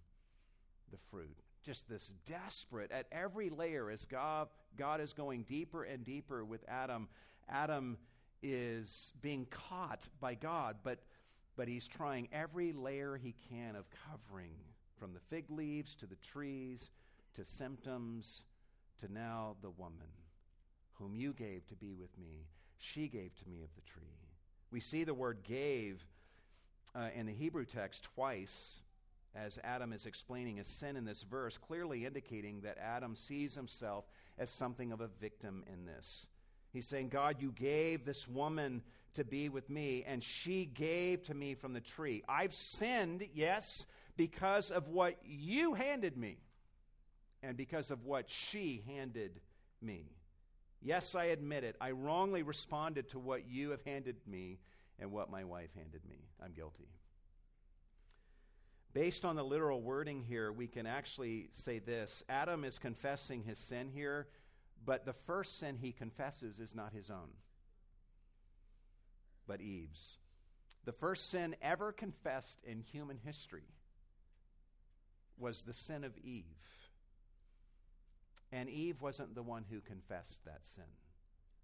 [0.90, 1.36] the fruit.
[1.64, 6.64] Just this desperate, at every layer, as God, God is going deeper and deeper with
[6.68, 7.08] Adam,
[7.48, 7.98] Adam
[8.42, 11.00] is being caught by God, but,
[11.56, 14.54] but he's trying every layer he can of covering
[14.98, 16.90] from the fig leaves to the trees
[17.34, 18.44] to symptoms
[19.00, 20.08] to now the woman
[20.94, 22.46] whom you gave to be with me.
[22.78, 24.02] She gave to me of the tree.
[24.70, 26.04] We see the word gave
[26.94, 28.80] uh, in the Hebrew text twice
[29.34, 34.04] as Adam is explaining his sin in this verse, clearly indicating that Adam sees himself
[34.38, 36.26] as something of a victim in this.
[36.72, 38.82] He's saying, God, you gave this woman
[39.14, 42.22] to be with me, and she gave to me from the tree.
[42.28, 43.86] I've sinned, yes,
[44.18, 46.38] because of what you handed me,
[47.42, 49.40] and because of what she handed
[49.80, 50.10] me.
[50.82, 51.76] Yes, I admit it.
[51.80, 54.58] I wrongly responded to what you have handed me
[54.98, 56.16] and what my wife handed me.
[56.44, 56.88] I'm guilty.
[58.92, 63.58] Based on the literal wording here, we can actually say this Adam is confessing his
[63.58, 64.26] sin here,
[64.84, 67.30] but the first sin he confesses is not his own,
[69.46, 70.18] but Eve's.
[70.84, 73.68] The first sin ever confessed in human history
[75.38, 76.44] was the sin of Eve.
[78.50, 80.84] And Eve wasn't the one who confessed that sin.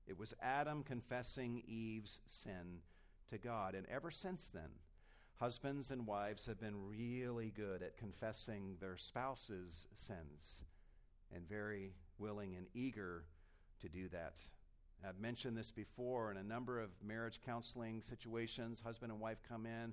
[0.06, 2.80] It was Adam confessing Eve's sin
[3.30, 3.74] to God.
[3.74, 4.68] And ever since then,
[5.36, 10.62] husbands and wives have been really good at confessing their spouse's sins
[11.34, 13.24] and very willing and eager
[13.80, 14.34] to do that.
[15.06, 18.80] I've mentioned this before in a number of marriage counseling situations.
[18.82, 19.92] Husband and wife come in,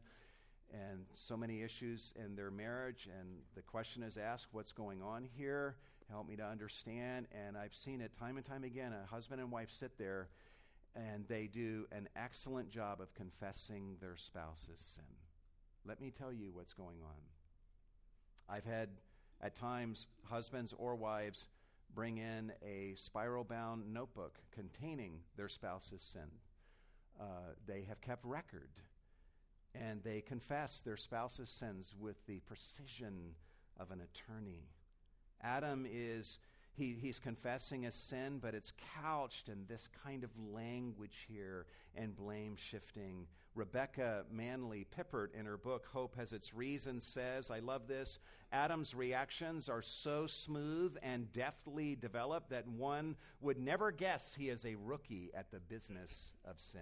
[0.73, 5.27] and so many issues in their marriage, and the question is asked, What's going on
[5.37, 5.75] here?
[6.09, 7.27] Help me to understand.
[7.31, 8.93] And I've seen it time and time again.
[8.93, 10.27] A husband and wife sit there,
[10.95, 15.03] and they do an excellent job of confessing their spouse's sin.
[15.85, 18.55] Let me tell you what's going on.
[18.55, 18.89] I've had,
[19.41, 21.47] at times, husbands or wives
[21.95, 26.29] bring in a spiral bound notebook containing their spouse's sin.
[27.19, 28.69] Uh, they have kept record
[29.75, 33.35] and they confess their spouse's sins with the precision
[33.79, 34.67] of an attorney.
[35.41, 36.39] Adam is
[36.73, 41.65] he, he's confessing a sin, but it's couched in this kind of language here
[41.95, 43.27] and blame shifting.
[43.53, 48.19] Rebecca Manley Pippert, in her book Hope Has Its Reasons, says, I love this.
[48.53, 54.65] Adam's reactions are so smooth and deftly developed that one would never guess he is
[54.65, 56.81] a rookie at the business of sin.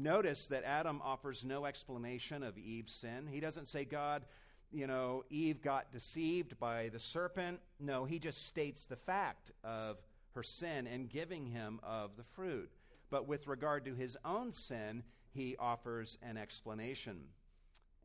[0.00, 3.26] Notice that Adam offers no explanation of Eve's sin.
[3.28, 4.22] He doesn't say, God,
[4.70, 7.58] you know, Eve got deceived by the serpent.
[7.80, 9.96] No, he just states the fact of
[10.36, 12.70] her sin and giving him of the fruit.
[13.10, 15.02] But with regard to his own sin,
[15.34, 17.18] he offers an explanation.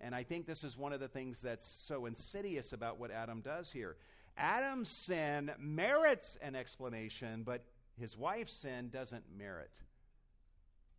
[0.01, 3.41] And I think this is one of the things that's so insidious about what Adam
[3.41, 3.97] does here.
[4.35, 7.63] Adam's sin merits an explanation, but
[7.99, 9.69] his wife's sin doesn't merit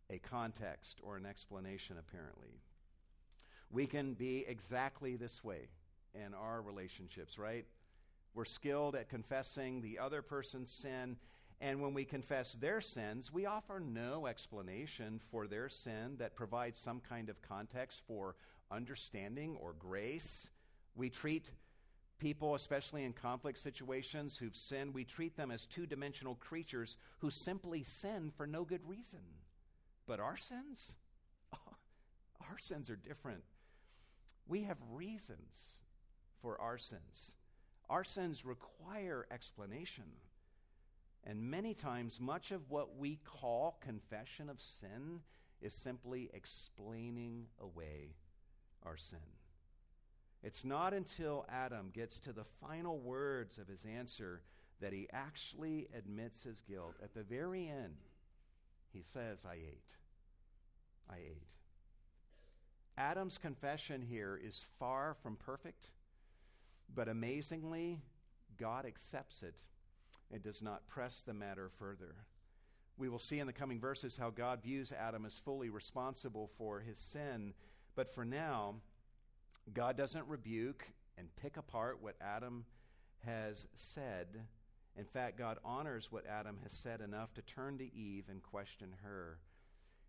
[0.09, 2.61] a context or an explanation, apparently.
[3.71, 5.67] We can be exactly this way
[6.13, 7.65] in our relationships, right?
[8.33, 11.17] We're skilled at confessing the other person's sin,
[11.61, 16.77] and when we confess their sins, we offer no explanation for their sin that provides
[16.77, 18.35] some kind of context for
[18.71, 20.49] understanding or grace.
[20.95, 21.49] We treat
[22.19, 27.29] people, especially in conflict situations who've sinned, we treat them as two dimensional creatures who
[27.29, 29.19] simply sin for no good reason.
[30.07, 30.93] But our sins?
[31.53, 33.43] our sins are different.
[34.47, 35.79] We have reasons
[36.41, 37.33] for our sins.
[37.89, 40.05] Our sins require explanation.
[41.23, 45.21] And many times, much of what we call confession of sin
[45.61, 48.13] is simply explaining away
[48.85, 49.17] our sin.
[50.43, 54.43] It's not until Adam gets to the final words of his answer
[54.79, 56.95] that he actually admits his guilt.
[57.01, 57.95] At the very end,
[58.95, 59.91] he says, I ate.
[61.09, 61.43] I ate.
[62.97, 65.89] Adam's confession here is far from perfect,
[66.93, 67.99] but amazingly,
[68.57, 69.55] God accepts it
[70.31, 72.15] and does not press the matter further.
[72.97, 76.79] We will see in the coming verses how God views Adam as fully responsible for
[76.79, 77.53] his sin,
[77.95, 78.75] but for now,
[79.73, 80.87] God doesn't rebuke
[81.17, 82.63] and pick apart what Adam
[83.25, 84.27] has said.
[84.97, 88.89] In fact, God honors what Adam has said enough to turn to Eve and question
[89.03, 89.39] her.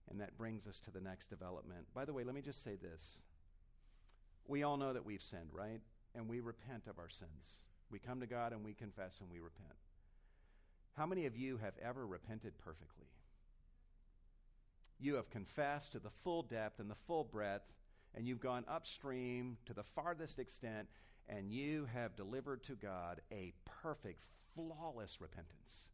[0.09, 1.87] And that brings us to the next development.
[1.93, 3.18] By the way, let me just say this.
[4.47, 5.80] We all know that we've sinned, right?
[6.14, 7.62] And we repent of our sins.
[7.91, 9.74] We come to God and we confess and we repent.
[10.97, 13.07] How many of you have ever repented perfectly?
[14.99, 17.70] You have confessed to the full depth and the full breadth,
[18.14, 20.89] and you've gone upstream to the farthest extent,
[21.28, 23.52] and you have delivered to God a
[23.82, 25.86] perfect, flawless repentance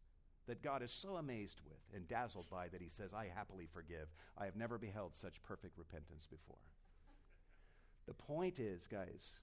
[0.46, 4.08] that God is so amazed with and dazzled by that he says, I happily forgive.
[4.36, 6.56] I have never beheld such perfect repentance before.
[8.06, 9.38] The point is, guys,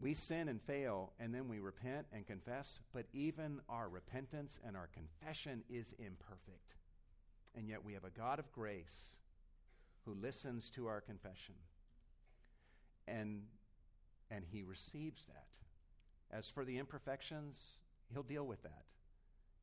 [0.00, 4.76] we sin and fail, and then we repent and confess, but even our repentance and
[4.76, 6.76] our confession is imperfect.
[7.56, 9.14] And yet we have a God of grace
[10.04, 11.54] who listens to our confession.
[13.08, 13.42] And,
[14.30, 15.46] and he receives that.
[16.30, 17.56] As for the imperfections,
[18.12, 18.84] He'll deal with that.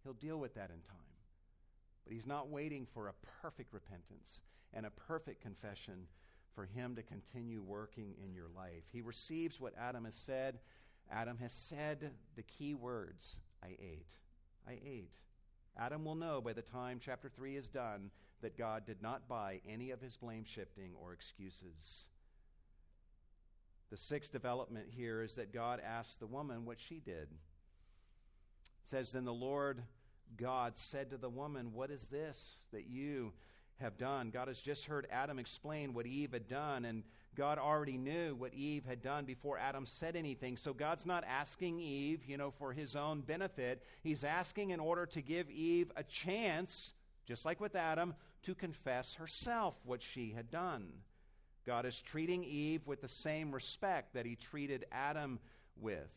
[0.04, 0.98] He'll deal with that in time.
[2.04, 4.42] But He's not waiting for a perfect repentance
[4.74, 6.08] and a perfect confession
[6.54, 8.84] for Him to continue working in your life.
[8.92, 10.60] He receives what Adam has said.
[11.12, 14.16] Adam has said the key words I ate.
[14.68, 15.12] I ate.
[15.78, 18.12] Adam will know by the time chapter 3 is done
[18.42, 22.08] that God did not buy any of his blame shifting or excuses.
[23.94, 27.28] The sixth development here is that God asked the woman what she did.
[27.30, 27.30] It
[28.90, 29.84] says, Then the Lord
[30.36, 33.34] God said to the woman, What is this that you
[33.80, 34.32] have done?
[34.32, 37.04] God has just heard Adam explain what Eve had done, and
[37.36, 40.58] God already knew what Eve had done before Adam said anything.
[40.58, 43.84] So God's not asking Eve, you know, for his own benefit.
[44.02, 46.96] He's asking in order to give Eve a chance,
[47.28, 50.94] just like with Adam, to confess herself what she had done.
[51.66, 55.40] God is treating Eve with the same respect that he treated Adam
[55.80, 56.12] with.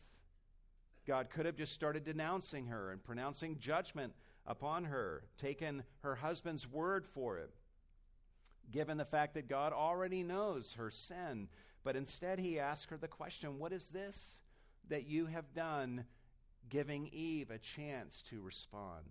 [1.05, 4.13] God could have just started denouncing her and pronouncing judgment
[4.45, 7.49] upon her, taken her husband's word for it,
[8.71, 11.47] given the fact that God already knows her sin.
[11.83, 14.35] But instead, he asked her the question What is this
[14.89, 16.05] that you have done,
[16.69, 19.05] giving Eve a chance to respond?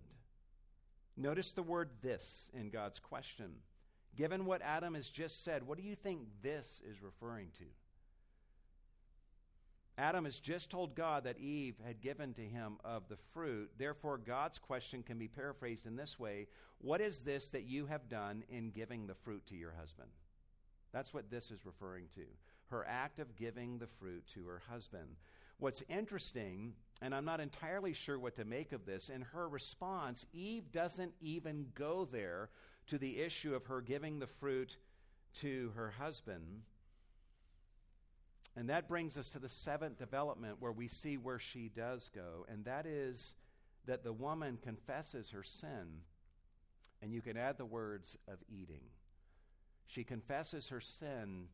[1.15, 3.53] Notice the word this in God's question.
[4.17, 7.65] Given what Adam has just said, what do you think this is referring to?
[9.99, 13.71] Adam has just told God that Eve had given to him of the fruit.
[13.77, 16.47] Therefore, God's question can be paraphrased in this way
[16.79, 20.09] What is this that you have done in giving the fruit to your husband?
[20.91, 22.25] That's what this is referring to.
[22.67, 25.15] Her act of giving the fruit to her husband.
[25.59, 30.25] What's interesting, and I'm not entirely sure what to make of this, in her response,
[30.31, 32.49] Eve doesn't even go there
[32.87, 34.77] to the issue of her giving the fruit
[35.41, 36.61] to her husband.
[38.55, 42.45] And that brings us to the seventh development where we see where she does go,
[42.49, 43.33] and that is
[43.85, 46.01] that the woman confesses her sin,
[47.01, 48.83] and you can add the words of eating.
[49.85, 51.45] She confesses her sin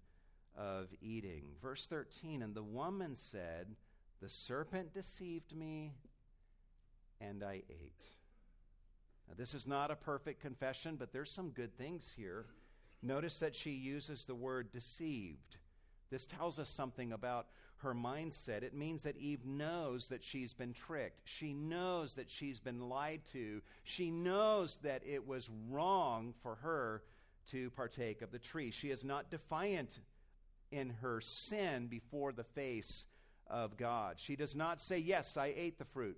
[0.57, 1.43] of eating.
[1.61, 3.75] Verse 13 And the woman said,
[4.23, 5.91] the serpent deceived me,
[7.19, 8.05] and I ate.
[9.27, 12.45] Now, this is not a perfect confession, but there's some good things here.
[13.01, 15.57] Notice that she uses the word deceived.
[16.09, 17.47] This tells us something about
[17.77, 18.63] her mindset.
[18.63, 21.21] It means that Eve knows that she's been tricked.
[21.25, 23.61] She knows that she's been lied to.
[23.83, 27.03] She knows that it was wrong for her
[27.51, 28.71] to partake of the tree.
[28.71, 29.99] She is not defiant
[30.71, 33.05] in her sin before the face
[33.47, 34.15] of God.
[34.17, 36.17] She does not say, Yes, I ate the fruit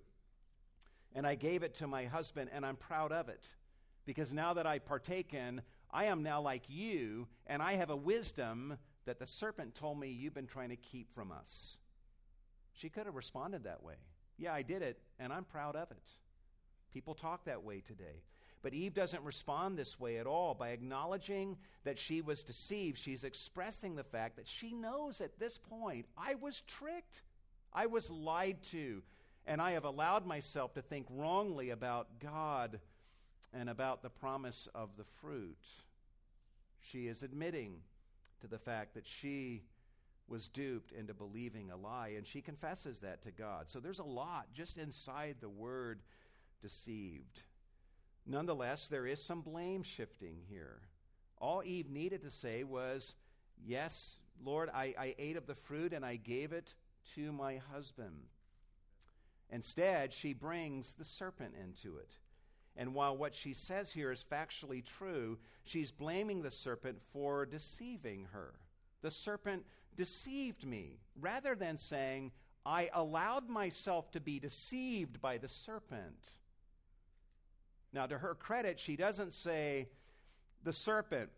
[1.16, 3.42] and I gave it to my husband, and I'm proud of it.
[4.04, 7.96] Because now that I partake in, I am now like you, and I have a
[7.96, 11.78] wisdom that the serpent told me you've been trying to keep from us.
[12.74, 13.94] She could have responded that way.
[14.36, 16.02] Yeah, I did it, and I'm proud of it.
[16.92, 18.22] People talk that way today.
[18.62, 20.52] But Eve doesn't respond this way at all.
[20.52, 25.56] By acknowledging that she was deceived, she's expressing the fact that she knows at this
[25.56, 27.22] point, I was tricked.
[27.72, 29.02] I was lied to.
[29.46, 32.80] And I have allowed myself to think wrongly about God
[33.52, 35.64] and about the promise of the fruit.
[36.80, 37.76] She is admitting
[38.40, 39.62] to the fact that she
[40.28, 43.70] was duped into believing a lie, and she confesses that to God.
[43.70, 46.00] So there's a lot just inside the word
[46.60, 47.42] deceived.
[48.26, 50.80] Nonetheless, there is some blame shifting here.
[51.38, 53.14] All Eve needed to say was,
[53.64, 56.74] Yes, Lord, I, I ate of the fruit and I gave it
[57.14, 58.16] to my husband.
[59.50, 62.10] Instead, she brings the serpent into it.
[62.76, 68.26] And while what she says here is factually true, she's blaming the serpent for deceiving
[68.32, 68.54] her.
[69.02, 69.64] The serpent
[69.96, 72.32] deceived me, rather than saying,
[72.66, 76.32] I allowed myself to be deceived by the serpent.
[77.92, 79.88] Now, to her credit, she doesn't say,
[80.64, 81.30] the serpent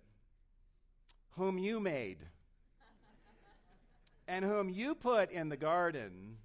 [1.32, 2.18] whom you made
[4.26, 6.36] and whom you put in the garden,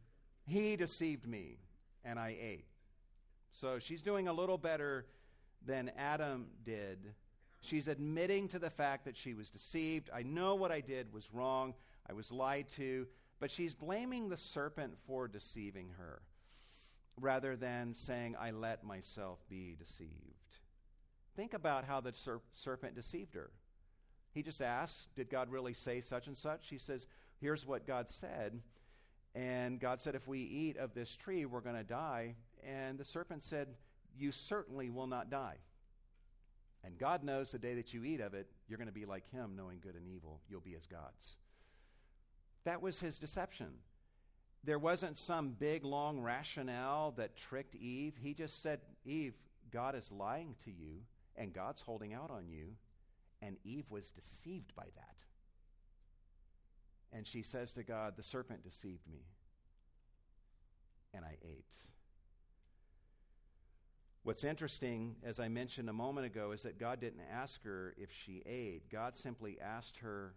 [0.46, 1.58] he deceived me
[2.04, 2.66] and I ate.
[3.52, 5.06] So she's doing a little better
[5.66, 7.14] than Adam did.
[7.62, 10.10] She's admitting to the fact that she was deceived.
[10.14, 11.74] I know what I did was wrong.
[12.10, 13.08] I was lied to.
[13.40, 16.22] But she's blaming the serpent for deceiving her
[17.20, 20.10] rather than saying, I let myself be deceived.
[21.36, 23.52] Think about how the ser- serpent deceived her.
[24.34, 26.68] He just asked, Did God really say such and such?
[26.68, 27.06] She says,
[27.40, 28.60] Here's what God said.
[29.36, 32.36] And God said, If we eat of this tree, we're going to die.
[32.64, 33.68] And the serpent said,
[34.18, 35.58] You certainly will not die.
[36.84, 39.30] And God knows the day that you eat of it, you're going to be like
[39.32, 40.42] Him, knowing good and evil.
[40.50, 41.38] You'll be as gods.
[42.66, 43.68] That was his deception.
[44.66, 48.14] there wasn't some big, long rationale that tricked Eve.
[48.18, 49.34] He just said, Eve,
[49.72, 51.02] God is lying to you,
[51.36, 52.68] and God's holding out on you.
[53.42, 55.18] And Eve was deceived by that.
[57.16, 59.22] And she says to God, The serpent deceived me,
[61.14, 61.76] and I ate.
[64.24, 68.10] What's interesting, as I mentioned a moment ago, is that God didn't ask her if
[68.12, 68.90] she ate.
[68.90, 70.34] God simply asked her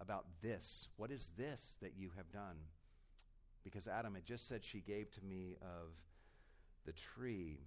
[0.00, 0.88] about this.
[0.96, 2.56] What is this that you have done?
[3.64, 5.90] Because Adam had just said she gave to me of
[6.84, 7.58] the tree.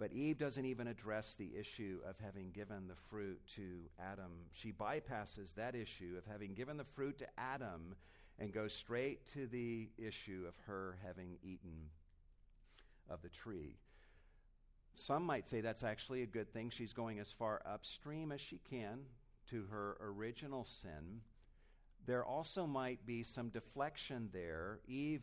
[0.00, 4.32] But Eve doesn't even address the issue of having given the fruit to Adam.
[4.50, 7.94] She bypasses that issue of having given the fruit to Adam
[8.38, 11.90] and goes straight to the issue of her having eaten
[13.10, 13.76] of the tree.
[14.94, 16.70] Some might say that's actually a good thing.
[16.70, 19.00] She's going as far upstream as she can
[19.50, 21.20] to her original sin.
[22.06, 24.80] There also might be some deflection there.
[24.88, 25.22] Eve,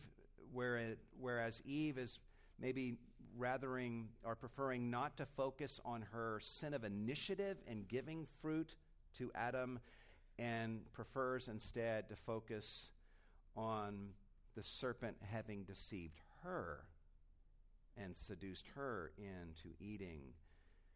[0.53, 2.19] whereas Eve is
[2.59, 2.97] maybe
[3.35, 8.75] rathering or preferring not to focus on her sin of initiative in giving fruit
[9.17, 9.79] to Adam
[10.39, 12.89] and prefers instead to focus
[13.55, 14.09] on
[14.55, 16.85] the serpent having deceived her
[17.97, 20.21] and seduced her into eating.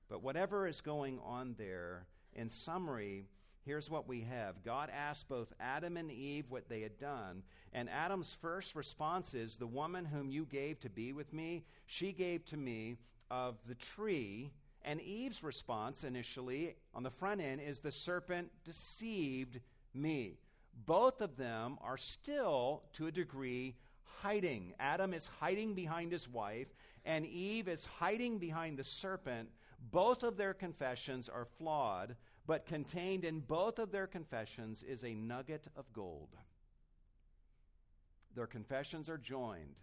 [0.09, 3.27] But whatever is going on there, in summary,
[3.65, 7.43] here's what we have God asked both Adam and Eve what they had done.
[7.73, 12.11] And Adam's first response is The woman whom you gave to be with me, she
[12.11, 12.97] gave to me
[13.29, 14.51] of the tree.
[14.83, 19.59] And Eve's response initially on the front end is The serpent deceived
[19.93, 20.37] me.
[20.85, 23.75] Both of them are still, to a degree,
[24.21, 24.73] hiding.
[24.79, 26.67] Adam is hiding behind his wife,
[27.05, 29.49] and Eve is hiding behind the serpent.
[29.91, 32.15] Both of their confessions are flawed,
[32.51, 36.35] but contained in both of their confessions is a nugget of gold.
[38.35, 39.77] Their confessions are joined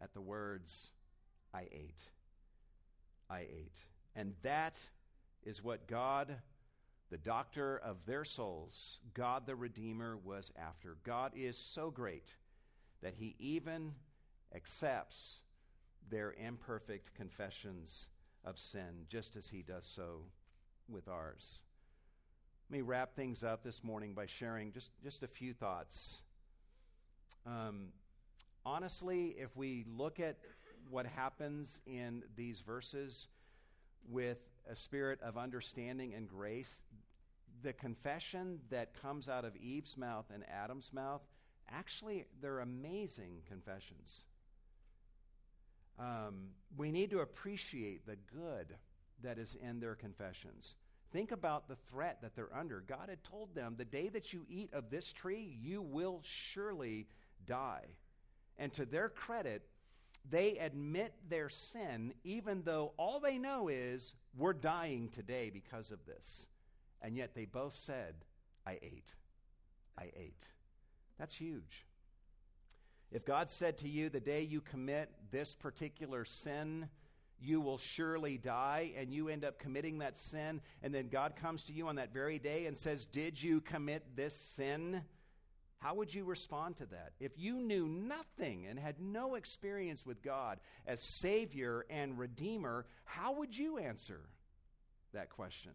[0.00, 0.92] at the words,
[1.52, 1.98] I ate.
[3.28, 3.74] I ate.
[4.14, 4.76] And that
[5.42, 6.32] is what God,
[7.10, 10.96] the doctor of their souls, God the Redeemer, was after.
[11.02, 12.28] God is so great
[13.02, 13.94] that he even
[14.54, 15.38] accepts
[16.08, 18.06] their imperfect confessions
[18.44, 20.20] of sin, just as he does so
[20.88, 21.62] with ours.
[22.70, 26.16] Let me wrap things up this morning by sharing just, just a few thoughts.
[27.46, 27.88] Um,
[28.64, 30.36] honestly, if we look at
[30.90, 33.28] what happens in these verses
[34.10, 36.76] with a spirit of understanding and grace,
[37.62, 41.22] the confession that comes out of Eve's mouth and Adam's mouth,
[41.70, 44.22] actually, they're amazing confessions.
[45.98, 48.74] Um, we need to appreciate the good
[49.22, 50.74] that is in their confessions.
[51.12, 52.80] Think about the threat that they're under.
[52.80, 57.06] God had told them, the day that you eat of this tree, you will surely
[57.46, 57.84] die.
[58.58, 59.62] And to their credit,
[60.28, 66.04] they admit their sin, even though all they know is, we're dying today because of
[66.04, 66.46] this.
[67.00, 68.14] And yet they both said,
[68.66, 69.08] I ate.
[69.96, 70.42] I ate.
[71.18, 71.86] That's huge.
[73.12, 76.88] If God said to you, the day you commit this particular sin,
[77.40, 81.64] you will surely die, and you end up committing that sin, and then God comes
[81.64, 85.02] to you on that very day and says, Did you commit this sin?
[85.78, 87.12] How would you respond to that?
[87.20, 93.34] If you knew nothing and had no experience with God as Savior and Redeemer, how
[93.34, 94.20] would you answer
[95.12, 95.72] that question?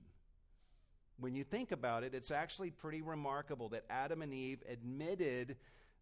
[1.20, 5.55] When you think about it, it's actually pretty remarkable that Adam and Eve admitted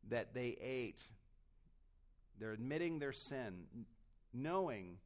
[0.07, 1.03] that they ate.
[2.39, 3.65] They're admitting their sin,
[4.33, 4.97] knowing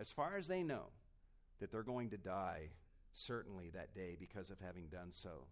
[0.00, 0.86] as far as they know,
[1.60, 2.68] that they're going to die
[3.12, 5.46] certainly that day because of having done so.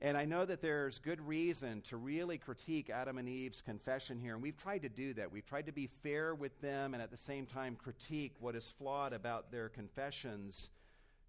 [0.00, 4.34] And I know that there's good reason to really critique Adam and Eve's confession here,
[4.34, 5.32] and we've tried to do that.
[5.32, 8.68] We've tried to be fair with them and at the same time critique what is
[8.68, 10.68] flawed about their confessions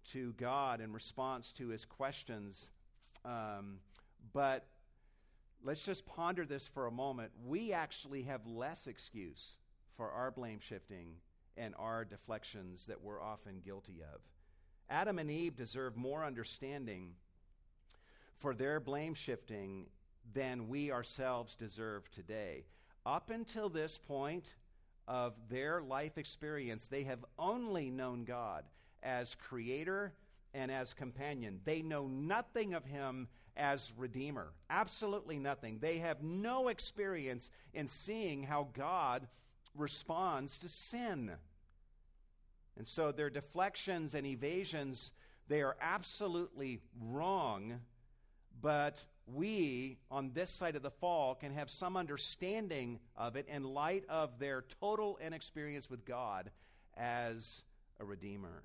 [0.08, 2.68] to God in response to his questions.
[3.24, 3.78] Um,
[4.34, 4.66] but
[5.64, 7.32] let's just ponder this for a moment.
[7.46, 9.56] We actually have less excuse
[9.96, 11.14] for our blame shifting
[11.58, 14.20] and our deflections that we're often guilty of.
[14.90, 17.12] Adam and Eve deserve more understanding
[18.38, 19.86] for their blame shifting
[20.32, 22.64] than we ourselves deserve today.
[23.04, 24.46] Up until this point
[25.06, 28.64] of their life experience, they have only known God
[29.02, 30.12] as creator
[30.54, 31.60] and as companion.
[31.64, 34.52] They know nothing of him as redeemer.
[34.70, 35.78] Absolutely nothing.
[35.80, 39.26] They have no experience in seeing how God
[39.78, 41.32] responds to sin.
[42.76, 45.10] And so their deflections and evasions,
[45.48, 47.80] they are absolutely wrong,
[48.60, 53.62] but we, on this side of the fall, can have some understanding of it in
[53.62, 56.50] light of their total inexperience with God
[56.96, 57.62] as
[58.00, 58.62] a Redeemer.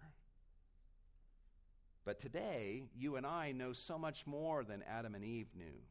[2.06, 5.82] But today, you and I know so much more than Adam and Eve knew.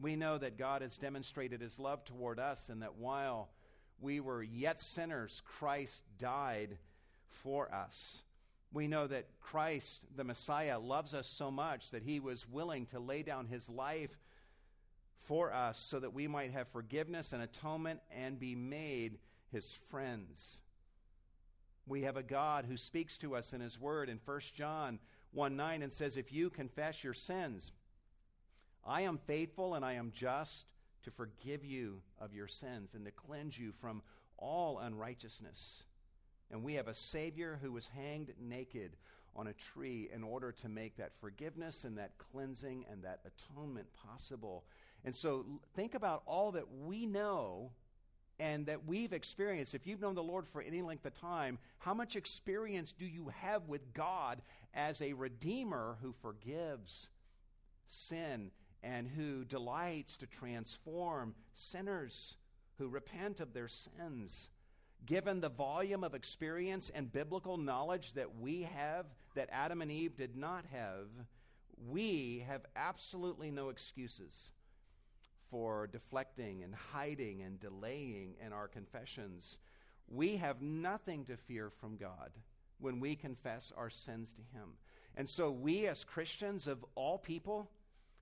[0.00, 3.50] We know that God has demonstrated his love toward us, and that while
[4.00, 6.78] we were yet sinners, Christ died
[7.28, 8.22] for us.
[8.72, 13.00] We know that Christ, the Messiah, loves us so much that he was willing to
[13.00, 14.18] lay down his life
[15.22, 19.18] for us so that we might have forgiveness and atonement and be made
[19.50, 20.60] his friends.
[21.86, 24.98] We have a God who speaks to us in his word in 1 John
[25.32, 27.72] 1 9 and says, If you confess your sins,
[28.84, 30.66] I am faithful and I am just
[31.06, 34.02] to forgive you of your sins and to cleanse you from
[34.38, 35.84] all unrighteousness.
[36.50, 38.96] And we have a Savior who was hanged naked
[39.36, 43.86] on a tree in order to make that forgiveness and that cleansing and that atonement
[43.94, 44.64] possible.
[45.04, 45.46] And so
[45.76, 47.70] think about all that we know
[48.40, 49.76] and that we've experienced.
[49.76, 53.30] If you've known the Lord for any length of time, how much experience do you
[53.42, 54.42] have with God
[54.74, 57.10] as a Redeemer who forgives
[57.86, 58.50] sin
[58.82, 62.36] and who delights to transform sinners
[62.78, 64.48] who repent of their sins?
[65.04, 70.16] given the volume of experience and biblical knowledge that we have that Adam and Eve
[70.16, 71.06] did not have,
[71.88, 74.50] we have absolutely no excuses
[75.50, 79.58] for deflecting and hiding and delaying in our confessions.
[80.08, 82.30] We have nothing to fear from God
[82.80, 84.70] when we confess our sins to Him.
[85.16, 87.70] And so, we as Christians of all people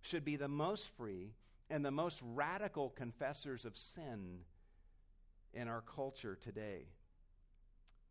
[0.04, 1.32] should be the most free
[1.70, 4.38] and the most radical confessors of sin
[5.54, 6.86] in our culture today.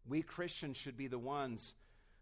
[0.07, 1.73] We Christians should be the ones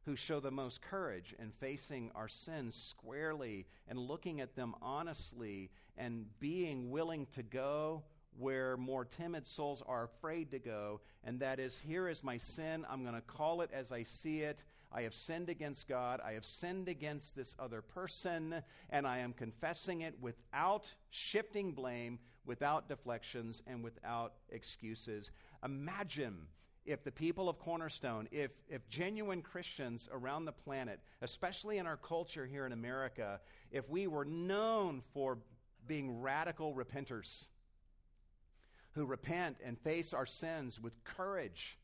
[0.05, 5.69] who show the most courage in facing our sins squarely and looking at them honestly
[5.97, 8.03] and being willing to go
[8.37, 12.85] where more timid souls are afraid to go, and that is here is my sin.
[12.89, 14.63] I'm going to call it as I see it.
[14.93, 16.19] I have sinned against God.
[16.23, 22.19] I have sinned against this other person, and I am confessing it without shifting blame,
[22.45, 25.31] without deflections, and without excuses.
[25.63, 26.47] Imagine
[26.85, 31.97] if the people of Cornerstone, if, if genuine Christians around the planet, especially in our
[31.97, 33.39] culture here in America,
[33.71, 35.37] if we were known for
[35.87, 37.47] being radical repenters
[38.93, 41.77] who repent and face our sins with courage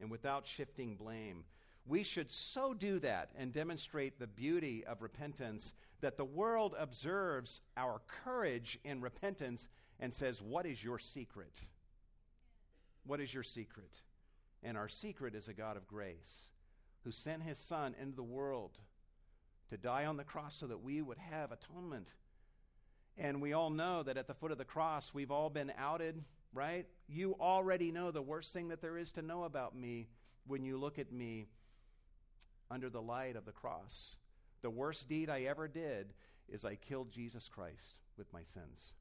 [0.00, 1.44] and without shifting blame,
[1.86, 7.60] we should so do that and demonstrate the beauty of repentance that the world observes
[7.76, 9.68] our courage in repentance
[9.98, 11.52] and says, What is your secret?
[13.04, 13.90] What is your secret?
[14.62, 16.48] And our secret is a God of grace
[17.04, 18.78] who sent his Son into the world
[19.70, 22.08] to die on the cross so that we would have atonement.
[23.16, 26.22] And we all know that at the foot of the cross, we've all been outed,
[26.52, 26.86] right?
[27.08, 30.08] You already know the worst thing that there is to know about me
[30.46, 31.46] when you look at me
[32.70, 34.16] under the light of the cross.
[34.62, 36.12] The worst deed I ever did
[36.48, 38.92] is I killed Jesus Christ with my sins.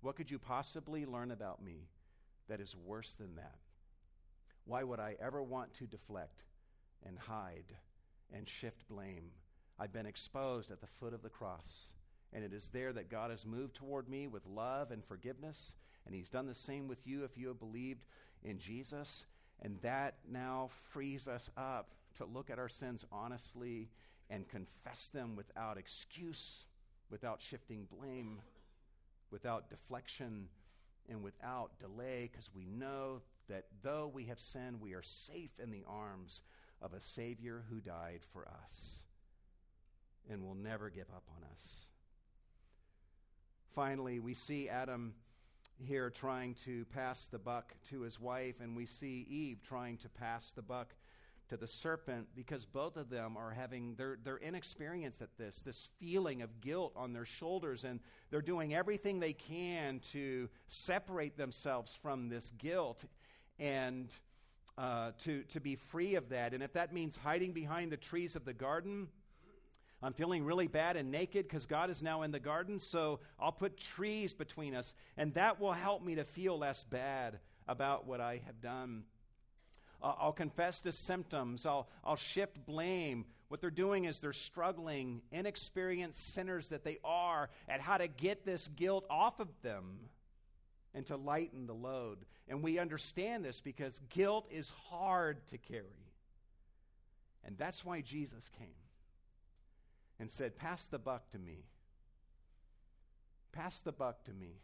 [0.00, 1.88] What could you possibly learn about me
[2.48, 3.56] that is worse than that?
[4.64, 6.42] Why would I ever want to deflect
[7.06, 7.74] and hide
[8.34, 9.30] and shift blame?
[9.78, 11.92] I've been exposed at the foot of the cross.
[12.32, 15.74] And it is there that God has moved toward me with love and forgiveness.
[16.04, 18.04] And He's done the same with you if you have believed
[18.42, 19.24] in Jesus.
[19.62, 21.88] And that now frees us up
[22.18, 23.88] to look at our sins honestly
[24.30, 26.66] and confess them without excuse,
[27.10, 28.40] without shifting blame
[29.30, 30.48] without deflection
[31.08, 35.70] and without delay, because we know that though we have sinned, we are safe in
[35.70, 36.42] the arms
[36.82, 39.02] of a Savior who died for us
[40.30, 41.86] and will never give up on us.
[43.74, 45.14] Finally, we see Adam
[45.78, 50.08] here trying to pass the buck to his wife, and we see Eve trying to
[50.08, 50.92] pass the buck
[51.48, 55.88] to the serpent because both of them are having they're, they're inexperienced at this this
[55.98, 61.96] feeling of guilt on their shoulders and they're doing everything they can to separate themselves
[62.02, 63.04] from this guilt
[63.58, 64.08] and
[64.76, 68.36] uh, to, to be free of that and if that means hiding behind the trees
[68.36, 69.08] of the garden
[70.00, 73.50] I'm feeling really bad and naked because God is now in the garden, so I'll
[73.50, 78.20] put trees between us, and that will help me to feel less bad about what
[78.20, 79.02] I have done.
[80.02, 81.66] I'll confess to symptoms.
[81.66, 83.24] I'll, I'll shift blame.
[83.48, 88.44] What they're doing is they're struggling, inexperienced sinners that they are, at how to get
[88.44, 89.98] this guilt off of them
[90.94, 92.18] and to lighten the load.
[92.46, 96.06] And we understand this because guilt is hard to carry.
[97.44, 98.68] And that's why Jesus came
[100.20, 101.64] and said, Pass the buck to me.
[103.52, 104.60] Pass the buck to me.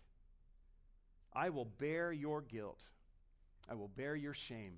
[1.32, 2.80] I will bear your guilt.
[3.68, 4.74] I will bear your shame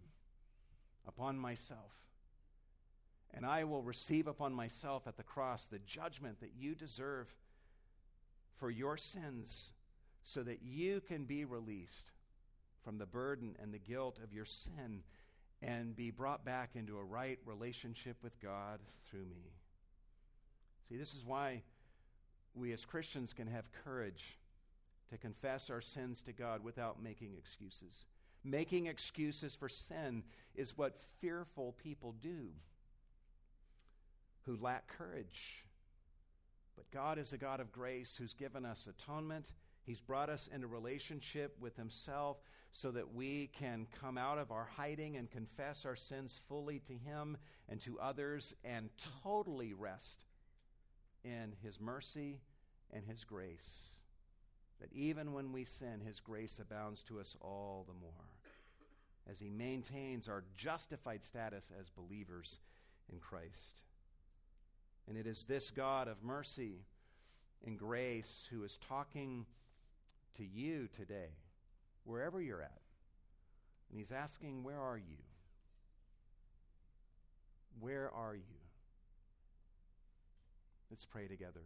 [1.06, 1.92] upon myself.
[3.34, 7.28] And I will receive upon myself at the cross the judgment that you deserve
[8.56, 9.72] for your sins
[10.22, 12.12] so that you can be released
[12.82, 15.02] from the burden and the guilt of your sin
[15.62, 18.80] and be brought back into a right relationship with God
[19.10, 19.52] through me.
[20.88, 21.62] See, this is why
[22.54, 24.38] we as Christians can have courage
[25.10, 28.04] to confess our sins to God without making excuses.
[28.46, 30.22] Making excuses for sin
[30.54, 32.50] is what fearful people do
[34.42, 35.64] who lack courage.
[36.76, 39.46] But God is a God of grace who's given us atonement.
[39.82, 42.36] He's brought us into relationship with Himself
[42.70, 46.92] so that we can come out of our hiding and confess our sins fully to
[46.92, 47.36] Him
[47.68, 48.90] and to others and
[49.24, 50.24] totally rest
[51.24, 52.38] in His mercy
[52.92, 53.96] and His grace.
[54.80, 58.35] That even when we sin, His grace abounds to us all the more
[59.30, 62.58] as He maintains our justified status as believers
[63.12, 63.80] in Christ.
[65.08, 66.84] And it is this God of mercy
[67.64, 69.46] and grace who is talking
[70.36, 71.30] to you today,
[72.04, 72.80] wherever you're at.
[73.90, 75.18] And He's asking, Where are you?
[77.80, 78.42] Where are you?
[80.90, 81.62] Let's pray together.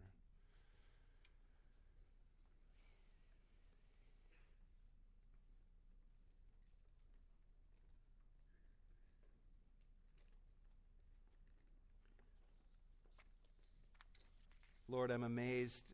[14.90, 15.84] Lord, I'm amazed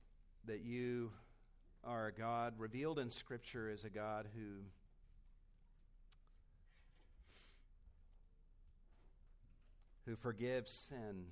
[0.47, 1.11] that you
[1.85, 4.63] are a God revealed in Scripture as a God who
[10.07, 11.27] who forgives sin.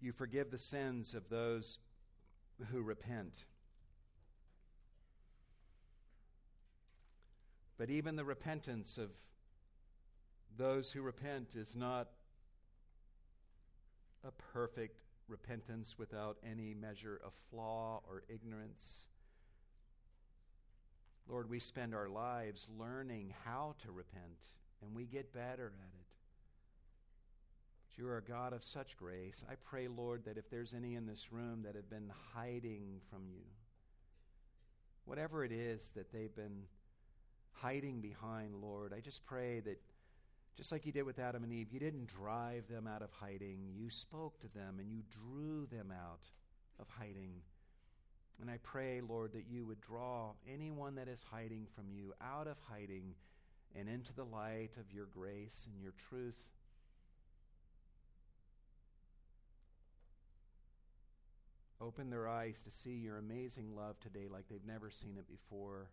[0.00, 1.78] You forgive the sins of those
[2.72, 3.44] who repent.
[7.78, 9.10] But even the repentance of
[10.58, 12.08] those who repent is not
[14.26, 14.98] a perfect
[15.30, 19.06] repentance without any measure of flaw or ignorance.
[21.28, 24.40] Lord, we spend our lives learning how to repent,
[24.82, 26.06] and we get better at it.
[27.88, 29.44] But you are a God of such grace.
[29.48, 33.22] I pray, Lord, that if there's any in this room that have been hiding from
[33.28, 33.44] you,
[35.04, 36.64] whatever it is that they've been
[37.52, 39.80] hiding behind, Lord, I just pray that
[40.56, 43.72] just like you did with Adam and Eve, you didn't drive them out of hiding.
[43.74, 46.28] You spoke to them and you drew them out
[46.78, 47.32] of hiding.
[48.40, 52.46] And I pray, Lord, that you would draw anyone that is hiding from you out
[52.46, 53.14] of hiding
[53.76, 56.38] and into the light of your grace and your truth.
[61.80, 65.88] Open their eyes to see your amazing love today like they've never seen it before.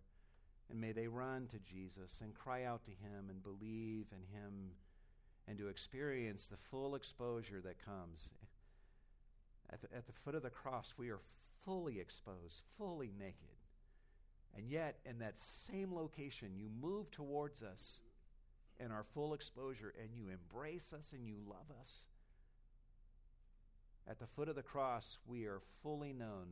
[0.70, 4.72] And may they run to Jesus and cry out to him and believe in him
[5.48, 8.30] and to experience the full exposure that comes.
[9.72, 11.20] At the, at the foot of the cross, we are
[11.66, 13.56] fully exposed, fully naked.
[14.56, 18.02] And yet, in that same location, you move towards us
[18.80, 22.06] in our full exposure and you embrace us and you love us.
[24.10, 26.48] At the foot of the cross, we are fully known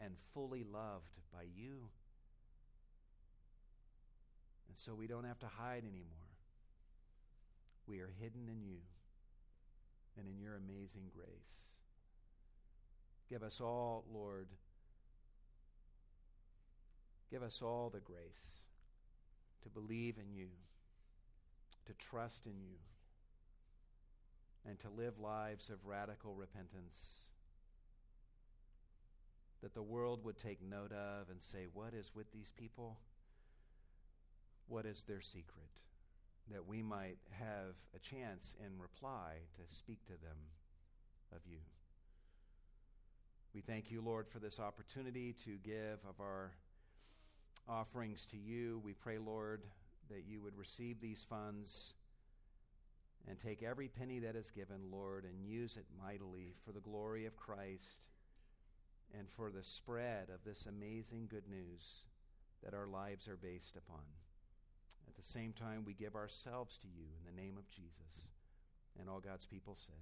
[0.00, 1.88] and fully loved by you.
[4.76, 6.36] And so we don't have to hide anymore.
[7.86, 8.76] We are hidden in you
[10.18, 11.70] and in your amazing grace.
[13.30, 14.48] Give us all, Lord,
[17.30, 18.20] give us all the grace
[19.62, 20.48] to believe in you,
[21.86, 22.76] to trust in you,
[24.68, 26.98] and to live lives of radical repentance
[29.62, 32.98] that the world would take note of and say, What is with these people?
[34.68, 35.70] What is their secret,
[36.50, 40.36] that we might have a chance in reply to speak to them
[41.32, 41.58] of you.
[43.54, 46.52] We thank you, Lord, for this opportunity to give of our
[47.68, 48.80] offerings to you.
[48.84, 49.62] We pray, Lord,
[50.10, 51.94] that you would receive these funds
[53.28, 57.26] and take every penny that is given, Lord, and use it mightily for the glory
[57.26, 58.04] of Christ
[59.18, 62.04] and for the spread of this amazing good news
[62.62, 64.04] that our lives are based upon.
[65.08, 68.30] At the same time, we give ourselves to you in the name of Jesus.
[68.98, 69.94] And all God's people said,